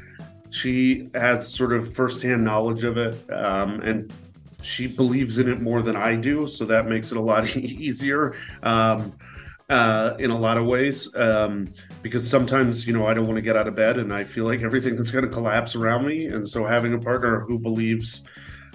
she 0.52 1.08
has 1.14 1.52
sort 1.52 1.72
of 1.72 1.92
firsthand 1.94 2.44
knowledge 2.44 2.84
of 2.84 2.98
it, 2.98 3.14
um, 3.32 3.80
and 3.80 4.12
she 4.60 4.86
believes 4.86 5.38
in 5.38 5.50
it 5.50 5.60
more 5.60 5.82
than 5.82 5.96
I 5.96 6.14
do. 6.14 6.46
So 6.46 6.64
that 6.66 6.86
makes 6.86 7.10
it 7.10 7.16
a 7.16 7.20
lot 7.20 7.56
easier. 7.56 8.36
Um, 8.62 9.14
uh, 9.70 10.16
in 10.18 10.30
a 10.30 10.38
lot 10.38 10.58
of 10.58 10.66
ways 10.66 11.08
um, 11.14 11.72
because 12.02 12.28
sometimes 12.28 12.86
you 12.86 12.92
know 12.92 13.06
I 13.06 13.14
don't 13.14 13.26
want 13.26 13.36
to 13.36 13.42
get 13.42 13.56
out 13.56 13.66
of 13.66 13.74
bed 13.74 13.96
and 13.96 14.12
I 14.12 14.22
feel 14.22 14.44
like 14.44 14.60
everything 14.60 14.96
is 14.96 15.10
going 15.10 15.24
to 15.24 15.30
collapse 15.30 15.74
around 15.74 16.04
me 16.04 16.26
and 16.26 16.46
so 16.46 16.66
having 16.66 16.92
a 16.92 16.98
partner 16.98 17.40
who 17.40 17.58
believes 17.58 18.22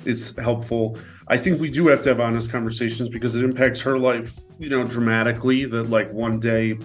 is 0.05 0.33
helpful. 0.37 0.97
I 1.27 1.37
think 1.37 1.59
we 1.59 1.69
do 1.69 1.87
have 1.87 2.01
to 2.03 2.09
have 2.09 2.19
honest 2.19 2.49
conversations 2.49 3.09
because 3.09 3.35
it 3.35 3.43
impacts 3.43 3.81
her 3.81 3.97
life 3.97 4.39
you 4.59 4.69
know 4.69 4.83
dramatically 4.83 5.65
that 5.65 5.89
like 5.89 6.11
one 6.11 6.39
day 6.39 6.77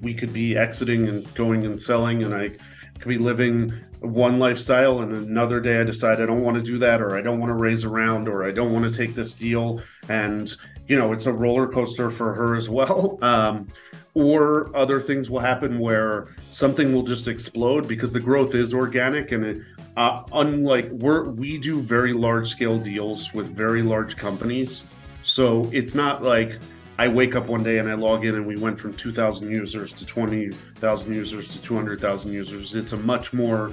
we 0.00 0.14
could 0.14 0.32
be 0.32 0.56
exiting 0.56 1.08
and 1.08 1.32
going 1.34 1.66
and 1.66 1.80
selling 1.80 2.22
and 2.24 2.34
I 2.34 2.50
could 2.98 3.08
be 3.08 3.18
living 3.18 3.72
one 4.00 4.38
lifestyle 4.38 5.00
and 5.00 5.12
another 5.12 5.60
day 5.60 5.80
I 5.80 5.84
decide 5.84 6.20
I 6.20 6.26
don't 6.26 6.42
want 6.42 6.56
to 6.56 6.62
do 6.62 6.78
that 6.78 7.00
or 7.00 7.16
I 7.16 7.20
don't 7.20 7.38
want 7.38 7.50
to 7.50 7.54
raise 7.54 7.84
around 7.84 8.28
or 8.28 8.46
I 8.46 8.50
don't 8.50 8.72
want 8.72 8.92
to 8.92 8.96
take 8.96 9.14
this 9.14 9.34
deal 9.34 9.82
and 10.08 10.54
you 10.86 10.96
know 10.96 11.12
it's 11.12 11.26
a 11.26 11.32
roller 11.32 11.68
coaster 11.68 12.10
for 12.10 12.32
her 12.34 12.54
as 12.54 12.68
well 12.68 13.18
um, 13.22 13.68
or 14.14 14.74
other 14.74 15.00
things 15.00 15.30
will 15.30 15.40
happen 15.40 15.78
where 15.78 16.34
something 16.50 16.94
will 16.94 17.02
just 17.02 17.28
explode 17.28 17.86
because 17.86 18.12
the 18.12 18.20
growth 18.20 18.54
is 18.54 18.72
organic 18.72 19.32
and 19.32 19.44
it, 19.44 19.62
uh, 19.98 20.22
unlike 20.32 20.88
we're 20.90 21.24
we 21.24 21.58
do 21.58 21.82
very 21.82 22.12
large 22.12 22.48
scale 22.48 22.78
deals 22.78 23.34
with 23.34 23.48
very 23.48 23.82
large 23.82 24.16
companies 24.16 24.84
so 25.22 25.68
it's 25.72 25.94
not 25.94 26.22
like 26.22 26.58
I 26.98 27.06
wake 27.06 27.36
up 27.36 27.46
one 27.46 27.62
day 27.62 27.78
and 27.78 27.88
I 27.88 27.94
log 27.94 28.24
in 28.24 28.34
and 28.34 28.46
we 28.46 28.56
went 28.56 28.78
from 28.78 28.92
2,000 28.94 29.50
users 29.50 29.92
to 29.92 30.04
20,000 30.04 31.14
users 31.14 31.46
to 31.48 31.62
200,000 31.62 32.32
users. 32.32 32.74
It's 32.74 32.92
a 32.92 32.96
much 32.96 33.32
more 33.32 33.72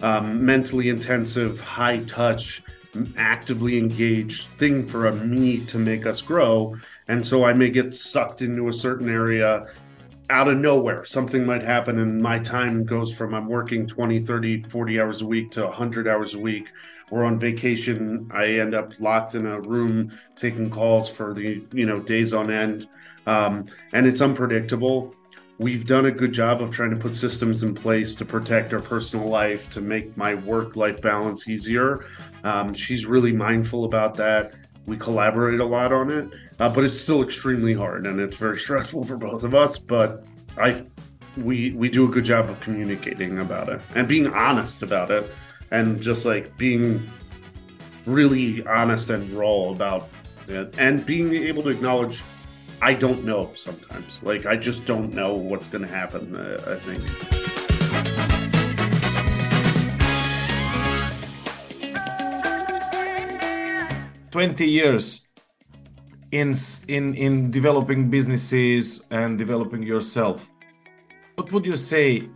um, 0.00 0.44
mentally 0.44 0.88
intensive, 0.88 1.60
high 1.60 1.98
touch, 2.04 2.62
actively 3.18 3.76
engaged 3.76 4.48
thing 4.56 4.82
for 4.82 5.06
a 5.06 5.12
me 5.12 5.66
to 5.66 5.78
make 5.78 6.06
us 6.06 6.22
grow. 6.22 6.76
And 7.08 7.26
so 7.26 7.44
I 7.44 7.52
may 7.52 7.68
get 7.68 7.92
sucked 7.92 8.40
into 8.40 8.68
a 8.68 8.72
certain 8.72 9.10
area 9.10 9.66
out 10.30 10.48
of 10.48 10.58
nowhere. 10.58 11.04
Something 11.04 11.46
might 11.46 11.62
happen 11.62 11.98
and 11.98 12.20
my 12.20 12.38
time 12.38 12.84
goes 12.84 13.14
from 13.14 13.34
I'm 13.34 13.48
working 13.48 13.86
20, 13.86 14.18
30, 14.18 14.62
40 14.64 15.00
hours 15.00 15.22
a 15.22 15.26
week 15.26 15.50
to 15.52 15.64
100 15.64 16.08
hours 16.08 16.34
a 16.34 16.38
week 16.38 16.68
we're 17.10 17.24
on 17.24 17.38
vacation. 17.38 18.30
I 18.34 18.46
end 18.46 18.74
up 18.74 18.98
locked 19.00 19.34
in 19.34 19.46
a 19.46 19.60
room 19.60 20.18
taking 20.36 20.70
calls 20.70 21.08
for 21.08 21.34
the 21.34 21.62
you 21.72 21.86
know 21.86 22.00
days 22.00 22.34
on 22.34 22.50
end, 22.50 22.88
um, 23.26 23.66
and 23.92 24.06
it's 24.06 24.20
unpredictable. 24.20 25.14
We've 25.58 25.86
done 25.86 26.06
a 26.06 26.10
good 26.10 26.32
job 26.32 26.60
of 26.60 26.70
trying 26.70 26.90
to 26.90 26.96
put 26.96 27.14
systems 27.14 27.62
in 27.62 27.74
place 27.74 28.14
to 28.16 28.26
protect 28.26 28.74
our 28.74 28.80
personal 28.80 29.26
life, 29.26 29.70
to 29.70 29.80
make 29.80 30.14
my 30.16 30.34
work 30.34 30.76
life 30.76 31.00
balance 31.00 31.48
easier. 31.48 32.04
Um, 32.44 32.74
she's 32.74 33.06
really 33.06 33.32
mindful 33.32 33.84
about 33.84 34.16
that. 34.16 34.52
We 34.86 34.96
collaborate 34.96 35.60
a 35.60 35.64
lot 35.64 35.92
on 35.92 36.10
it, 36.10 36.30
uh, 36.58 36.68
but 36.68 36.84
it's 36.84 37.00
still 37.00 37.22
extremely 37.22 37.74
hard 37.74 38.06
and 38.06 38.20
it's 38.20 38.36
very 38.36 38.58
stressful 38.66 39.04
for 39.04 39.16
both 39.16 39.44
of 39.44 39.54
us. 39.54 39.78
But 39.78 40.24
I, 40.56 40.84
we 41.36 41.72
we 41.72 41.88
do 41.88 42.06
a 42.06 42.08
good 42.08 42.24
job 42.24 42.48
of 42.48 42.58
communicating 42.60 43.38
about 43.40 43.68
it 43.68 43.80
and 43.94 44.08
being 44.08 44.32
honest 44.32 44.82
about 44.82 45.10
it 45.10 45.30
and 45.70 46.00
just 46.00 46.24
like 46.24 46.56
being 46.56 47.08
really 48.06 48.64
honest 48.66 49.10
and 49.10 49.30
raw 49.32 49.70
about 49.70 50.08
it 50.48 50.74
and 50.78 51.04
being 51.04 51.34
able 51.34 51.62
to 51.64 51.68
acknowledge 51.70 52.22
I 52.80 52.94
don't 52.94 53.24
know 53.24 53.52
sometimes. 53.54 54.22
Like 54.22 54.46
I 54.46 54.56
just 54.56 54.84
don't 54.84 55.12
know 55.12 55.34
what's 55.34 55.68
going 55.68 55.82
to 55.82 55.90
happen, 55.90 56.36
uh, 56.36 56.62
I 56.66 56.76
think. 56.76 57.55
Twenty 64.36 64.66
years 64.66 65.28
in 66.30 66.52
in 66.88 67.14
in 67.14 67.50
developing 67.50 68.10
businesses 68.10 69.06
and 69.10 69.38
developing 69.38 69.82
yourself. 69.82 70.50
What 71.36 71.50
would 71.52 71.64
you 71.64 71.76
say 71.76 72.28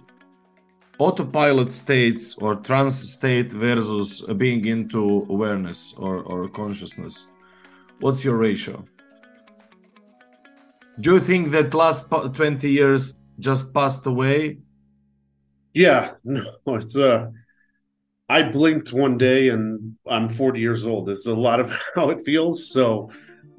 autopilot 0.99 1.71
states 1.73 2.37
or 2.37 2.55
trance 2.55 2.97
state 3.17 3.53
versus 3.53 4.23
being 4.39 4.65
into 4.65 5.27
awareness 5.29 5.93
or, 5.99 6.23
or 6.23 6.49
consciousness? 6.49 7.27
What's 7.99 8.25
your 8.25 8.39
ratio? 8.39 8.83
Do 11.03 11.17
you 11.17 11.21
think 11.21 11.51
that 11.51 11.75
last 11.75 12.09
20 12.09 12.67
years 12.67 13.15
just 13.39 13.75
passed 13.75 14.07
away? 14.07 14.57
Yeah 15.75 16.13
no 16.25 16.77
it's 16.77 16.97
uh 16.97 17.27
i 18.31 18.43
blinked 18.43 18.93
one 18.93 19.19
day 19.19 19.49
and 19.49 19.97
i'm 20.09 20.29
40 20.29 20.61
years 20.61 20.87
old 20.87 21.09
it's 21.11 21.27
a 21.27 21.35
lot 21.35 21.61
of 21.61 21.71
how 21.95 22.11
it 22.11 22.23
feels 22.23 22.73
so 22.73 23.11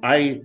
i 0.02 0.42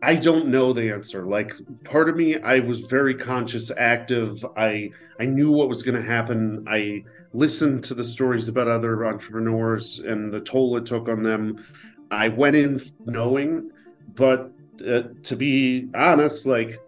I 0.00 0.14
don't 0.14 0.48
know 0.48 0.72
the 0.72 0.92
answer. 0.92 1.26
Like 1.26 1.52
part 1.84 2.08
of 2.08 2.16
me, 2.16 2.40
I 2.40 2.60
was 2.60 2.80
very 2.82 3.14
conscious, 3.14 3.70
active. 3.76 4.44
I 4.56 4.90
I 5.18 5.24
knew 5.24 5.50
what 5.50 5.68
was 5.68 5.82
going 5.82 6.00
to 6.00 6.08
happen. 6.08 6.64
I 6.68 7.04
listened 7.32 7.84
to 7.84 7.94
the 7.94 8.04
stories 8.04 8.48
about 8.48 8.68
other 8.68 9.04
entrepreneurs 9.04 9.98
and 9.98 10.32
the 10.32 10.40
toll 10.40 10.76
it 10.76 10.86
took 10.86 11.08
on 11.08 11.22
them. 11.22 11.64
I 12.10 12.28
went 12.28 12.56
in 12.56 12.80
knowing, 13.04 13.70
but 14.14 14.52
uh, 14.86 15.02
to 15.24 15.36
be 15.36 15.88
honest, 15.94 16.46
like 16.46 16.80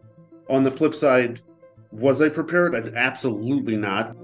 on 0.49 0.63
the 0.63 0.71
flip 0.71 0.95
side, 0.95 1.41
was 1.91 2.23
I 2.23 2.29
prepared? 2.29 2.95
Absolutely 2.97 3.77
not. 3.77 4.15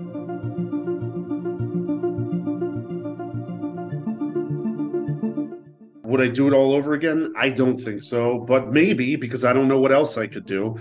Would 6.16 6.26
I 6.26 6.32
do 6.32 6.48
it 6.48 6.54
all 6.54 6.72
over 6.72 6.94
again? 6.94 7.34
I 7.36 7.50
don't 7.50 7.76
think 7.76 8.02
so, 8.02 8.38
but 8.38 8.72
maybe 8.72 9.16
because 9.16 9.44
I 9.44 9.52
don't 9.52 9.68
know 9.68 9.78
what 9.78 9.92
else 9.92 10.16
I 10.16 10.26
could 10.26 10.46
do. 10.46 10.78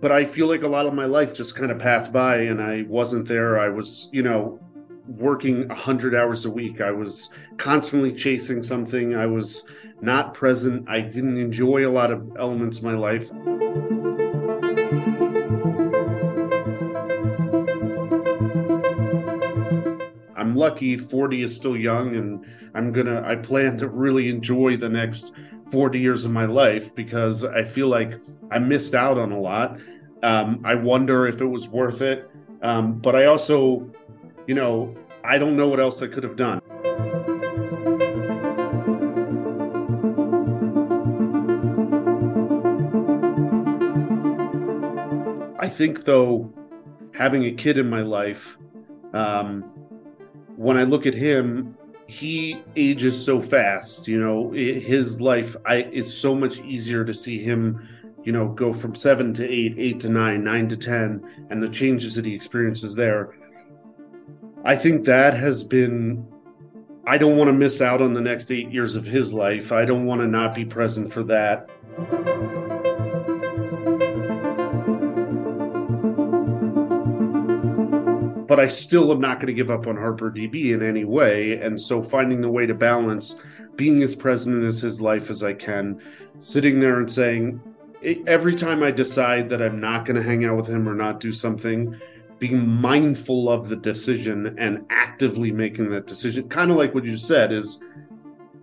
But 0.00 0.10
I 0.10 0.24
feel 0.24 0.48
like 0.48 0.64
a 0.64 0.66
lot 0.66 0.86
of 0.86 0.94
my 0.94 1.04
life 1.04 1.32
just 1.32 1.54
kind 1.54 1.70
of 1.70 1.78
passed 1.78 2.12
by 2.12 2.38
and 2.38 2.60
I 2.60 2.82
wasn't 2.88 3.28
there. 3.28 3.60
I 3.60 3.68
was, 3.68 4.08
you 4.10 4.24
know, 4.24 4.58
working 5.06 5.68
100 5.68 6.16
hours 6.16 6.46
a 6.46 6.50
week. 6.50 6.80
I 6.80 6.90
was 6.90 7.30
constantly 7.56 8.12
chasing 8.12 8.64
something. 8.64 9.14
I 9.14 9.26
was 9.26 9.64
not 10.00 10.34
present. 10.34 10.88
I 10.88 11.00
didn't 11.00 11.36
enjoy 11.36 11.86
a 11.86 11.92
lot 11.92 12.10
of 12.10 12.36
elements 12.36 12.78
of 12.78 12.82
my 12.82 12.94
life. 12.94 13.30
Lucky 20.76 20.98
40 20.98 21.40
is 21.40 21.56
still 21.56 21.74
young 21.74 22.16
and 22.16 22.44
I'm 22.74 22.92
to 22.92 23.26
I 23.26 23.36
plan 23.36 23.78
to 23.78 23.88
really 23.88 24.28
enjoy 24.28 24.76
the 24.76 24.90
next 24.90 25.32
40 25.72 25.98
years 25.98 26.26
of 26.26 26.32
my 26.32 26.44
life 26.44 26.94
because 26.94 27.46
I 27.46 27.62
feel 27.62 27.88
like 27.88 28.20
I 28.50 28.58
missed 28.58 28.94
out 28.94 29.16
on 29.16 29.32
a 29.32 29.40
lot. 29.40 29.80
Um, 30.22 30.60
I 30.66 30.74
wonder 30.74 31.26
if 31.26 31.40
it 31.40 31.46
was 31.46 31.66
worth 31.66 32.02
it. 32.02 32.30
Um, 32.60 32.98
but 32.98 33.16
I 33.16 33.24
also, 33.24 33.90
you 34.46 34.54
know, 34.54 34.94
I 35.24 35.38
don't 35.38 35.56
know 35.56 35.68
what 35.68 35.80
else 35.80 36.02
I 36.02 36.08
could 36.08 36.24
have 36.24 36.36
done. 36.36 36.60
I 45.58 45.68
think, 45.68 46.04
though, 46.04 46.52
having 47.14 47.46
a 47.46 47.52
kid 47.52 47.78
in 47.78 47.88
my 47.88 48.02
life, 48.02 48.58
um, 49.14 49.64
when 50.56 50.76
I 50.76 50.84
look 50.84 51.06
at 51.06 51.14
him, 51.14 51.76
he 52.06 52.62
ages 52.76 53.22
so 53.22 53.40
fast. 53.40 54.08
You 54.08 54.20
know, 54.20 54.50
his 54.50 55.20
life 55.20 55.56
I 55.66 55.82
is 55.82 56.16
so 56.16 56.34
much 56.34 56.60
easier 56.60 57.04
to 57.04 57.12
see 57.12 57.42
him, 57.42 57.86
you 58.24 58.32
know, 58.32 58.48
go 58.48 58.72
from 58.72 58.94
seven 58.94 59.34
to 59.34 59.48
eight, 59.48 59.74
eight 59.78 60.00
to 60.00 60.08
nine, 60.08 60.42
nine 60.44 60.68
to 60.68 60.76
ten, 60.76 61.46
and 61.50 61.62
the 61.62 61.68
changes 61.68 62.14
that 62.14 62.24
he 62.24 62.34
experiences 62.34 62.94
there. 62.94 63.34
I 64.64 64.76
think 64.76 65.04
that 65.04 65.34
has 65.34 65.62
been. 65.62 66.26
I 67.08 67.18
don't 67.18 67.36
want 67.36 67.48
to 67.48 67.52
miss 67.52 67.80
out 67.80 68.02
on 68.02 68.14
the 68.14 68.20
next 68.20 68.50
eight 68.50 68.72
years 68.72 68.96
of 68.96 69.04
his 69.04 69.32
life. 69.32 69.70
I 69.70 69.84
don't 69.84 70.06
want 70.06 70.22
to 70.22 70.26
not 70.26 70.54
be 70.54 70.64
present 70.64 71.12
for 71.12 71.22
that. 71.24 71.70
But 78.46 78.60
I 78.60 78.68
still 78.68 79.10
am 79.12 79.20
not 79.20 79.38
going 79.38 79.48
to 79.48 79.52
give 79.52 79.70
up 79.70 79.86
on 79.86 79.96
HarperDB 79.96 80.72
in 80.72 80.82
any 80.82 81.04
way. 81.04 81.60
And 81.60 81.80
so 81.80 82.00
finding 82.00 82.40
the 82.40 82.50
way 82.50 82.66
to 82.66 82.74
balance 82.74 83.34
being 83.76 84.02
as 84.02 84.14
present 84.14 84.64
as 84.64 84.80
his 84.80 85.00
life 85.00 85.30
as 85.30 85.42
I 85.42 85.52
can, 85.52 86.00
sitting 86.38 86.80
there 86.80 86.98
and 86.98 87.10
saying, 87.10 87.60
every 88.26 88.54
time 88.54 88.82
I 88.82 88.90
decide 88.90 89.48
that 89.50 89.62
I'm 89.62 89.80
not 89.80 90.04
going 90.04 90.16
to 90.16 90.22
hang 90.22 90.44
out 90.44 90.56
with 90.56 90.68
him 90.68 90.88
or 90.88 90.94
not 90.94 91.20
do 91.20 91.32
something, 91.32 91.98
being 92.38 92.68
mindful 92.68 93.48
of 93.50 93.68
the 93.68 93.76
decision 93.76 94.56
and 94.58 94.84
actively 94.90 95.50
making 95.50 95.90
that 95.90 96.06
decision, 96.06 96.48
kind 96.48 96.70
of 96.70 96.76
like 96.76 96.94
what 96.94 97.04
you 97.04 97.16
said, 97.16 97.52
is 97.52 97.80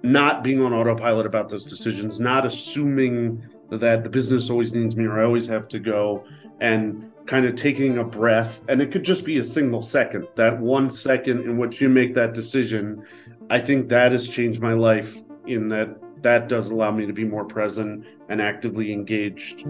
not 0.04 0.44
being 0.44 0.62
on 0.62 0.74
autopilot 0.74 1.26
about 1.26 1.50
those 1.50 1.66
decisions, 1.66 2.20
not 2.20 2.46
assuming 2.46 3.44
that 3.70 4.04
the 4.04 4.10
business 4.10 4.50
always 4.50 4.74
needs 4.74 4.96
me 4.96 5.06
or 5.06 5.20
I 5.20 5.26
always 5.26 5.48
have 5.48 5.68
to 5.70 5.80
go, 5.80 6.26
and 6.60 7.12
kind 7.26 7.46
of 7.46 7.56
taking 7.56 7.98
a 7.98 8.04
breath, 8.04 8.62
and 8.68 8.82
it 8.82 8.92
could 8.92 9.04
just 9.04 9.24
be 9.26 9.38
a 9.38 9.44
single 9.44 9.82
second, 9.82 10.28
that 10.36 10.60
one 10.60 10.90
second 10.90 11.42
in 11.42 11.58
which 11.58 11.82
you 11.82 11.90
make 11.90 12.14
that 12.16 12.34
decision. 12.34 13.06
I 13.50 13.60
think 13.60 13.90
that 13.90 14.12
has 14.12 14.28
changed 14.30 14.62
my 14.62 14.74
life 14.74 15.18
in 15.46 15.70
that 15.70 15.98
that 16.24 16.48
does 16.48 16.70
allow 16.70 16.92
me 16.92 17.06
to 17.06 17.14
be 17.14 17.26
more 17.26 17.46
present 17.46 18.06
and 18.30 18.42
actively 18.42 18.94
engaged. 18.94 19.66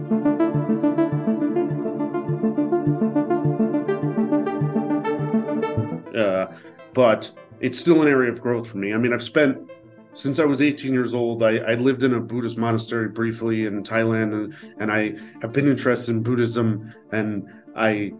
Uh, 6.16 6.46
but 6.92 7.32
it's 7.60 7.78
still 7.78 8.02
an 8.02 8.08
area 8.08 8.30
of 8.30 8.40
growth 8.40 8.68
for 8.68 8.78
me. 8.78 8.94
I 8.94 8.98
mean, 8.98 9.12
I've 9.12 9.22
spent 9.22 9.68
since 10.14 10.38
I 10.38 10.44
was 10.44 10.62
18 10.62 10.92
years 10.92 11.14
old, 11.14 11.42
I, 11.42 11.58
I, 11.58 11.74
lived 11.74 12.02
in 12.02 12.14
a 12.14 12.20
Buddhist 12.20 12.56
monastery 12.56 13.08
briefly 13.08 13.66
in 13.66 13.82
Thailand, 13.82 14.32
and, 14.32 14.54
and 14.78 14.90
I 14.90 15.14
have 15.42 15.52
been 15.52 15.68
interested 15.68 16.12
in 16.12 16.22
Buddhism, 16.22 16.94
and 17.12 17.48
I 17.76 18.12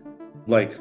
like 0.47 0.79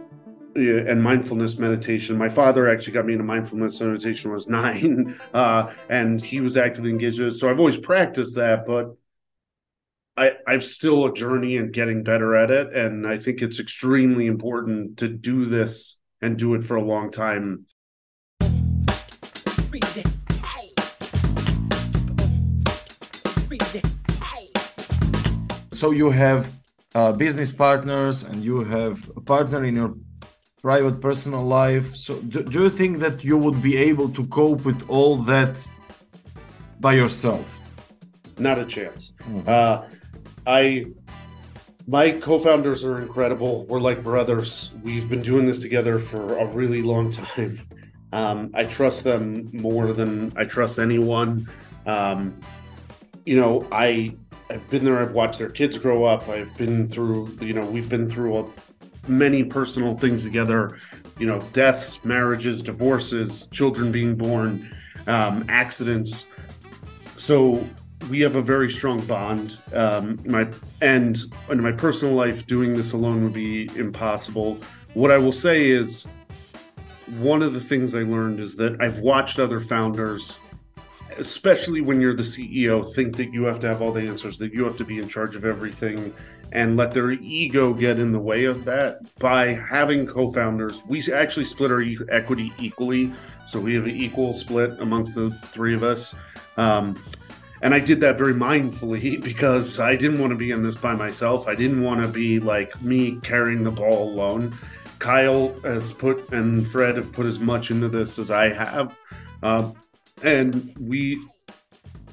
and 0.55 1.01
mindfulness 1.01 1.57
meditation. 1.57 2.17
My 2.17 2.29
father 2.29 2.67
actually 2.69 2.93
got 2.93 3.05
me 3.05 3.13
into 3.13 3.25
mindfulness 3.25 3.81
meditation 3.81 4.29
when 4.29 4.33
I 4.33 4.35
was 4.35 4.49
nine, 4.49 5.19
uh, 5.33 5.73
and 5.89 6.21
he 6.21 6.41
was 6.41 6.57
actively 6.57 6.91
engaged 6.91 7.19
in. 7.19 7.31
So 7.31 7.49
I've 7.49 7.59
always 7.59 7.77
practiced 7.77 8.35
that, 8.35 8.65
but 8.65 8.95
I, 10.15 10.33
I'm 10.47 10.61
still 10.61 11.05
a 11.05 11.13
journey 11.13 11.57
and 11.57 11.73
getting 11.73 12.03
better 12.03 12.35
at 12.35 12.51
it. 12.51 12.73
And 12.73 13.07
I 13.07 13.17
think 13.17 13.41
it's 13.41 13.59
extremely 13.59 14.27
important 14.27 14.97
to 14.97 15.07
do 15.07 15.45
this 15.45 15.97
and 16.21 16.37
do 16.37 16.53
it 16.53 16.63
for 16.63 16.75
a 16.75 16.83
long 16.83 17.09
time. 17.09 17.65
So 25.83 25.91
you 25.91 26.11
have 26.11 26.49
uh, 26.95 27.11
business 27.11 27.51
partners 27.51 28.23
and 28.23 28.41
you 28.41 28.63
have 28.63 29.11
a 29.17 29.19
partner 29.19 29.65
in 29.65 29.75
your 29.75 29.93
private 30.61 31.01
personal 31.01 31.43
life. 31.43 31.93
So 31.93 32.21
do, 32.21 32.41
do 32.41 32.63
you 32.63 32.69
think 32.69 32.99
that 32.99 33.25
you 33.25 33.37
would 33.37 33.61
be 33.61 33.75
able 33.75 34.07
to 34.11 34.25
cope 34.27 34.63
with 34.63 34.81
all 34.89 35.17
that 35.23 35.59
by 36.79 36.93
yourself? 36.93 37.59
Not 38.37 38.59
a 38.59 38.65
chance. 38.65 39.11
Mm-hmm. 39.23 39.43
Uh, 39.45 39.83
I 40.47 40.85
my 41.85 42.11
co-founders 42.11 42.85
are 42.85 43.01
incredible. 43.01 43.65
We're 43.65 43.81
like 43.81 44.01
brothers. 44.01 44.71
We've 44.83 45.09
been 45.09 45.21
doing 45.21 45.45
this 45.45 45.59
together 45.59 45.99
for 45.99 46.37
a 46.37 46.45
really 46.45 46.81
long 46.81 47.11
time. 47.11 47.59
Um, 48.13 48.51
I 48.53 48.63
trust 48.63 49.03
them 49.03 49.49
more 49.51 49.91
than 49.91 50.33
I 50.37 50.43
trust 50.43 50.77
anyone. 50.77 51.49
Um, 51.87 52.39
you 53.25 53.37
know, 53.37 53.67
I 53.71 54.15
I've 54.49 54.69
been 54.69 54.85
there. 54.85 54.99
I've 54.99 55.13
watched 55.13 55.39
their 55.39 55.49
kids 55.49 55.77
grow 55.77 56.05
up. 56.05 56.27
I've 56.29 56.55
been 56.57 56.87
through. 56.87 57.37
You 57.41 57.53
know, 57.53 57.65
we've 57.65 57.89
been 57.89 58.09
through 58.09 58.37
a 58.37 58.45
many 59.07 59.43
personal 59.43 59.95
things 59.95 60.23
together, 60.23 60.77
you 61.19 61.25
know, 61.25 61.39
deaths, 61.53 62.03
marriages, 62.05 62.61
divorces, 62.61 63.47
children 63.47 63.91
being 63.91 64.15
born, 64.15 64.73
um, 65.07 65.45
accidents. 65.49 66.27
So 67.17 67.65
we 68.09 68.21
have 68.21 68.35
a 68.35 68.41
very 68.41 68.69
strong 68.69 69.05
bond. 69.05 69.59
Um, 69.73 70.19
my 70.25 70.47
and 70.81 71.17
in 71.49 71.61
my 71.61 71.71
personal 71.71 72.15
life, 72.15 72.45
doing 72.45 72.73
this 72.73 72.93
alone 72.93 73.23
would 73.23 73.33
be 73.33 73.69
impossible. 73.75 74.57
What 74.93 75.11
I 75.11 75.17
will 75.17 75.31
say 75.31 75.69
is, 75.69 76.05
one 77.17 77.41
of 77.41 77.53
the 77.53 77.59
things 77.59 77.95
I 77.95 78.03
learned 78.03 78.39
is 78.39 78.55
that 78.57 78.81
I've 78.81 78.99
watched 78.99 79.39
other 79.39 79.59
founders, 79.59 80.39
especially 81.17 81.81
when 81.81 81.99
you're 81.99 82.15
the 82.15 82.23
CEO, 82.23 82.93
think 82.93 83.15
that 83.17 83.33
you 83.33 83.43
have 83.43 83.59
to 83.59 83.67
have 83.67 83.81
all 83.81 83.91
the 83.91 84.01
answers, 84.01 84.37
that 84.37 84.53
you 84.53 84.63
have 84.63 84.75
to 84.77 84.85
be 84.85 84.97
in 84.97 85.07
charge 85.07 85.35
of 85.35 85.45
everything, 85.45 86.13
and 86.53 86.77
let 86.77 86.91
their 86.91 87.11
ego 87.11 87.73
get 87.73 87.99
in 87.99 88.11
the 88.11 88.19
way 88.19 88.45
of 88.45 88.63
that. 88.65 88.99
By 89.19 89.53
having 89.53 90.05
co-founders 90.05 90.83
we 90.87 91.01
actually 91.11 91.45
split 91.45 91.71
our 91.71 91.83
equity 92.09 92.53
equally 92.59 93.11
so 93.45 93.59
we 93.59 93.73
have 93.73 93.85
an 93.85 93.91
equal 93.91 94.33
split 94.33 94.79
amongst 94.79 95.15
the 95.15 95.31
three 95.47 95.75
of 95.75 95.83
us. 95.83 96.15
Um, 96.57 97.01
and 97.61 97.73
i 97.73 97.79
did 97.79 98.01
that 98.01 98.17
very 98.17 98.33
mindfully 98.33 99.23
because 99.23 99.79
i 99.79 99.95
didn't 99.95 100.19
want 100.19 100.31
to 100.31 100.37
be 100.37 100.51
in 100.51 100.63
this 100.63 100.75
by 100.75 100.93
myself. 100.93 101.47
I 101.47 101.55
didn't 101.55 101.81
want 101.81 102.01
to 102.01 102.07
be 102.07 102.39
like 102.39 102.81
me 102.81 103.19
carrying 103.23 103.63
the 103.63 103.71
ball 103.71 104.09
alone. 104.09 104.57
Kyle 104.99 105.53
has 105.63 105.91
put 105.91 106.31
and 106.31 106.67
fred 106.67 106.95
have 106.95 107.11
put 107.11 107.25
as 107.25 107.39
much 107.39 107.71
into 107.71 107.89
this 107.89 108.19
as 108.19 108.31
i 108.31 108.49
have. 108.49 108.97
Uh, 109.41 109.71
and 110.21 110.75
we 110.79 111.19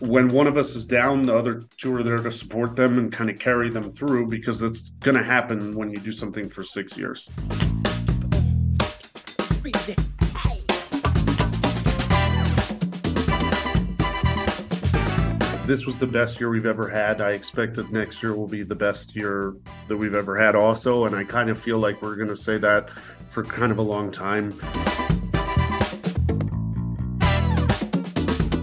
when 0.01 0.29
one 0.29 0.47
of 0.47 0.57
us 0.57 0.75
is 0.75 0.87
down, 0.87 1.23
the 1.23 1.37
other 1.37 1.63
two 1.77 1.95
are 1.95 2.03
there 2.03 2.17
to 2.17 2.33
support 2.33 2.75
them 2.75 2.99
and 2.99 3.13
kind 3.13 3.29
of 3.29 3.39
carry 3.39 3.69
them 3.69 3.93
through 3.93 4.27
because 4.29 4.59
that's 4.59 4.91
going 5.01 5.17
to 5.17 5.23
happen 5.23 5.77
when 5.77 5.91
you 5.91 5.99
do 5.99 6.11
something 6.11 6.49
for 6.49 6.65
six 6.65 6.97
years. 6.97 7.29
This 15.67 15.87
was 15.87 16.01
the 16.01 16.09
best 16.11 16.41
year 16.41 16.51
we've 16.51 16.67
ever 16.67 16.89
had. 16.89 17.21
I 17.21 17.31
expect 17.31 17.75
that 17.75 17.93
next 17.93 18.23
year 18.23 18.35
will 18.35 18.49
be 18.49 18.65
the 18.65 18.75
best 18.75 19.15
year 19.15 19.55
that 19.87 19.97
we've 19.97 20.17
ever 20.17 20.37
had, 20.37 20.57
also. 20.57 21.05
And 21.05 21.15
I 21.15 21.23
kind 21.23 21.49
of 21.49 21.59
feel 21.61 21.79
like 21.79 22.03
we're 22.03 22.17
going 22.17 22.29
to 22.29 22.35
say 22.35 22.59
that 22.59 22.91
for 23.29 23.45
kind 23.45 23.71
of 23.71 23.79
a 23.79 23.83
long 23.83 24.11
time. 24.11 24.59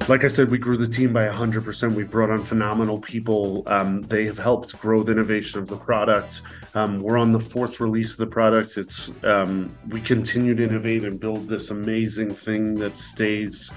Like 0.07 0.23
I 0.23 0.29
said, 0.29 0.49
we 0.49 0.57
grew 0.57 0.77
the 0.77 0.87
team 0.87 1.11
by 1.11 1.25
100%. 1.25 1.93
We 1.93 2.03
brought 2.03 2.29
on 2.29 2.43
phenomenal 2.43 2.97
people. 2.99 3.63
Um, 3.67 4.03
they 4.03 4.25
have 4.25 4.37
helped 4.37 4.79
grow 4.79 5.03
the 5.03 5.11
innovation 5.11 5.59
of 5.59 5.67
the 5.67 5.75
product. 5.75 6.43
Um, 6.75 6.99
we're 6.99 7.17
on 7.17 7.33
the 7.33 7.39
fourth 7.39 7.81
release 7.81 8.13
of 8.13 8.19
the 8.19 8.27
product. 8.27 8.77
It's 8.77 9.11
um, 9.23 9.75
we 9.89 9.99
continue 9.99 10.55
to 10.55 10.63
innovate 10.63 11.03
and 11.03 11.19
build 11.19 11.49
this 11.49 11.71
amazing 11.71 12.33
thing 12.33 12.75
that 12.75 12.95
stays 12.97 13.71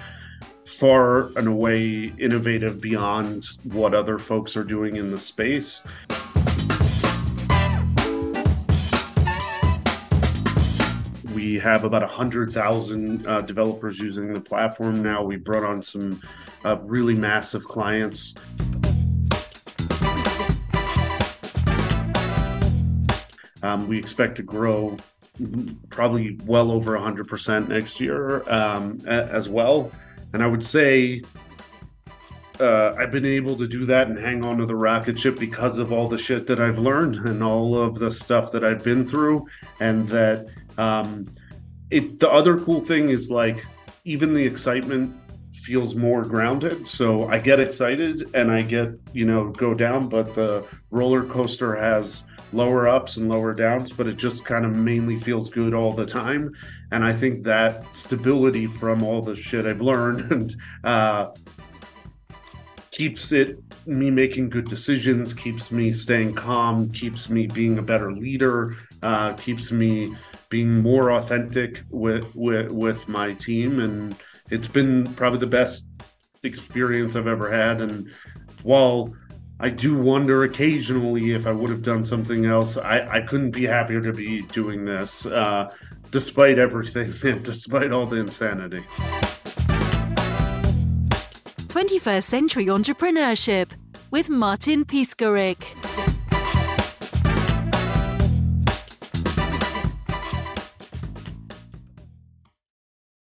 far 0.66 1.36
and 1.36 1.48
away 1.48 2.12
innovative 2.18 2.80
beyond 2.80 3.44
what 3.64 3.92
other 3.92 4.16
folks 4.16 4.56
are 4.56 4.64
doing 4.64 4.96
in 4.96 5.10
the 5.10 5.18
space. 5.18 5.82
We 11.50 11.58
have 11.58 11.82
about 11.82 12.02
100,000 12.02 13.26
uh, 13.26 13.40
developers 13.40 13.98
using 13.98 14.32
the 14.32 14.40
platform 14.40 15.02
now. 15.02 15.24
We 15.24 15.34
brought 15.34 15.64
on 15.64 15.82
some 15.82 16.22
uh, 16.64 16.76
really 16.82 17.16
massive 17.16 17.64
clients. 17.64 18.36
Um, 23.64 23.88
we 23.88 23.98
expect 23.98 24.36
to 24.36 24.44
grow 24.44 24.96
probably 25.88 26.38
well 26.46 26.70
over 26.70 26.96
100% 26.96 27.66
next 27.66 28.00
year 28.00 28.48
um, 28.48 29.00
as 29.08 29.48
well. 29.48 29.90
And 30.32 30.44
I 30.44 30.46
would 30.46 30.62
say 30.62 31.24
uh, 32.60 32.94
I've 32.96 33.10
been 33.10 33.26
able 33.26 33.56
to 33.56 33.66
do 33.66 33.86
that 33.86 34.06
and 34.06 34.16
hang 34.16 34.44
on 34.44 34.58
to 34.58 34.66
the 34.66 34.76
rocket 34.76 35.18
ship 35.18 35.36
because 35.36 35.80
of 35.80 35.90
all 35.90 36.06
the 36.06 36.16
shit 36.16 36.46
that 36.46 36.60
I've 36.60 36.78
learned 36.78 37.16
and 37.16 37.42
all 37.42 37.76
of 37.76 37.98
the 37.98 38.12
stuff 38.12 38.52
that 38.52 38.62
I've 38.62 38.84
been 38.84 39.04
through. 39.04 39.48
And 39.80 40.06
that 40.10 40.46
um, 40.78 41.26
it, 41.90 42.20
the 42.20 42.30
other 42.30 42.58
cool 42.60 42.80
thing 42.80 43.10
is 43.10 43.30
like 43.30 43.64
even 44.04 44.32
the 44.34 44.44
excitement 44.44 45.14
feels 45.52 45.94
more 45.94 46.22
grounded. 46.22 46.86
So 46.86 47.28
I 47.28 47.38
get 47.38 47.60
excited 47.60 48.30
and 48.34 48.50
I 48.50 48.62
get, 48.62 48.92
you 49.12 49.26
know, 49.26 49.50
go 49.50 49.74
down, 49.74 50.08
but 50.08 50.34
the 50.34 50.66
roller 50.90 51.24
coaster 51.24 51.74
has 51.76 52.24
lower 52.52 52.88
ups 52.88 53.16
and 53.16 53.28
lower 53.28 53.54
downs, 53.54 53.92
but 53.92 54.06
it 54.06 54.16
just 54.16 54.44
kind 54.44 54.64
of 54.64 54.74
mainly 54.76 55.16
feels 55.16 55.50
good 55.50 55.74
all 55.74 55.92
the 55.92 56.06
time. 56.06 56.52
And 56.92 57.04
I 57.04 57.12
think 57.12 57.44
that 57.44 57.94
stability 57.94 58.66
from 58.66 59.02
all 59.02 59.22
the 59.22 59.36
shit 59.36 59.66
I've 59.66 59.82
learned 59.82 60.20
and 60.32 60.56
uh, 60.84 61.30
keeps 62.90 63.32
it 63.32 63.58
me 63.86 64.10
making 64.10 64.50
good 64.50 64.68
decisions, 64.68 65.32
keeps 65.32 65.70
me 65.70 65.92
staying 65.92 66.34
calm, 66.34 66.90
keeps 66.90 67.28
me 67.28 67.46
being 67.46 67.78
a 67.78 67.82
better 67.82 68.12
leader, 68.12 68.76
uh, 69.02 69.32
keeps 69.34 69.72
me 69.72 70.14
being 70.50 70.82
more 70.82 71.12
authentic 71.12 71.82
with 71.88 72.34
with 72.34 72.70
with 72.70 73.08
my 73.08 73.32
team, 73.32 73.80
and 73.80 74.14
it's 74.50 74.68
been 74.68 75.06
probably 75.14 75.38
the 75.38 75.46
best 75.46 75.84
experience 76.42 77.16
I've 77.16 77.26
ever 77.26 77.50
had. 77.50 77.80
And 77.80 78.10
while 78.62 79.14
I 79.58 79.70
do 79.70 79.96
wonder 79.96 80.44
occasionally 80.44 81.32
if 81.32 81.46
I 81.46 81.52
would 81.52 81.70
have 81.70 81.82
done 81.82 82.04
something 82.04 82.46
else, 82.46 82.76
I, 82.76 83.06
I 83.08 83.20
couldn't 83.22 83.52
be 83.52 83.64
happier 83.64 84.00
to 84.00 84.12
be 84.12 84.42
doing 84.42 84.84
this, 84.84 85.24
uh, 85.26 85.72
despite 86.10 86.58
everything, 86.58 87.12
and 87.30 87.42
despite 87.44 87.92
all 87.92 88.06
the 88.06 88.16
insanity. 88.16 88.84
21st 91.68 92.24
Century 92.24 92.66
Entrepreneurship 92.66 93.70
with 94.10 94.28
Martin 94.28 94.84
Piskarik. 94.84 96.09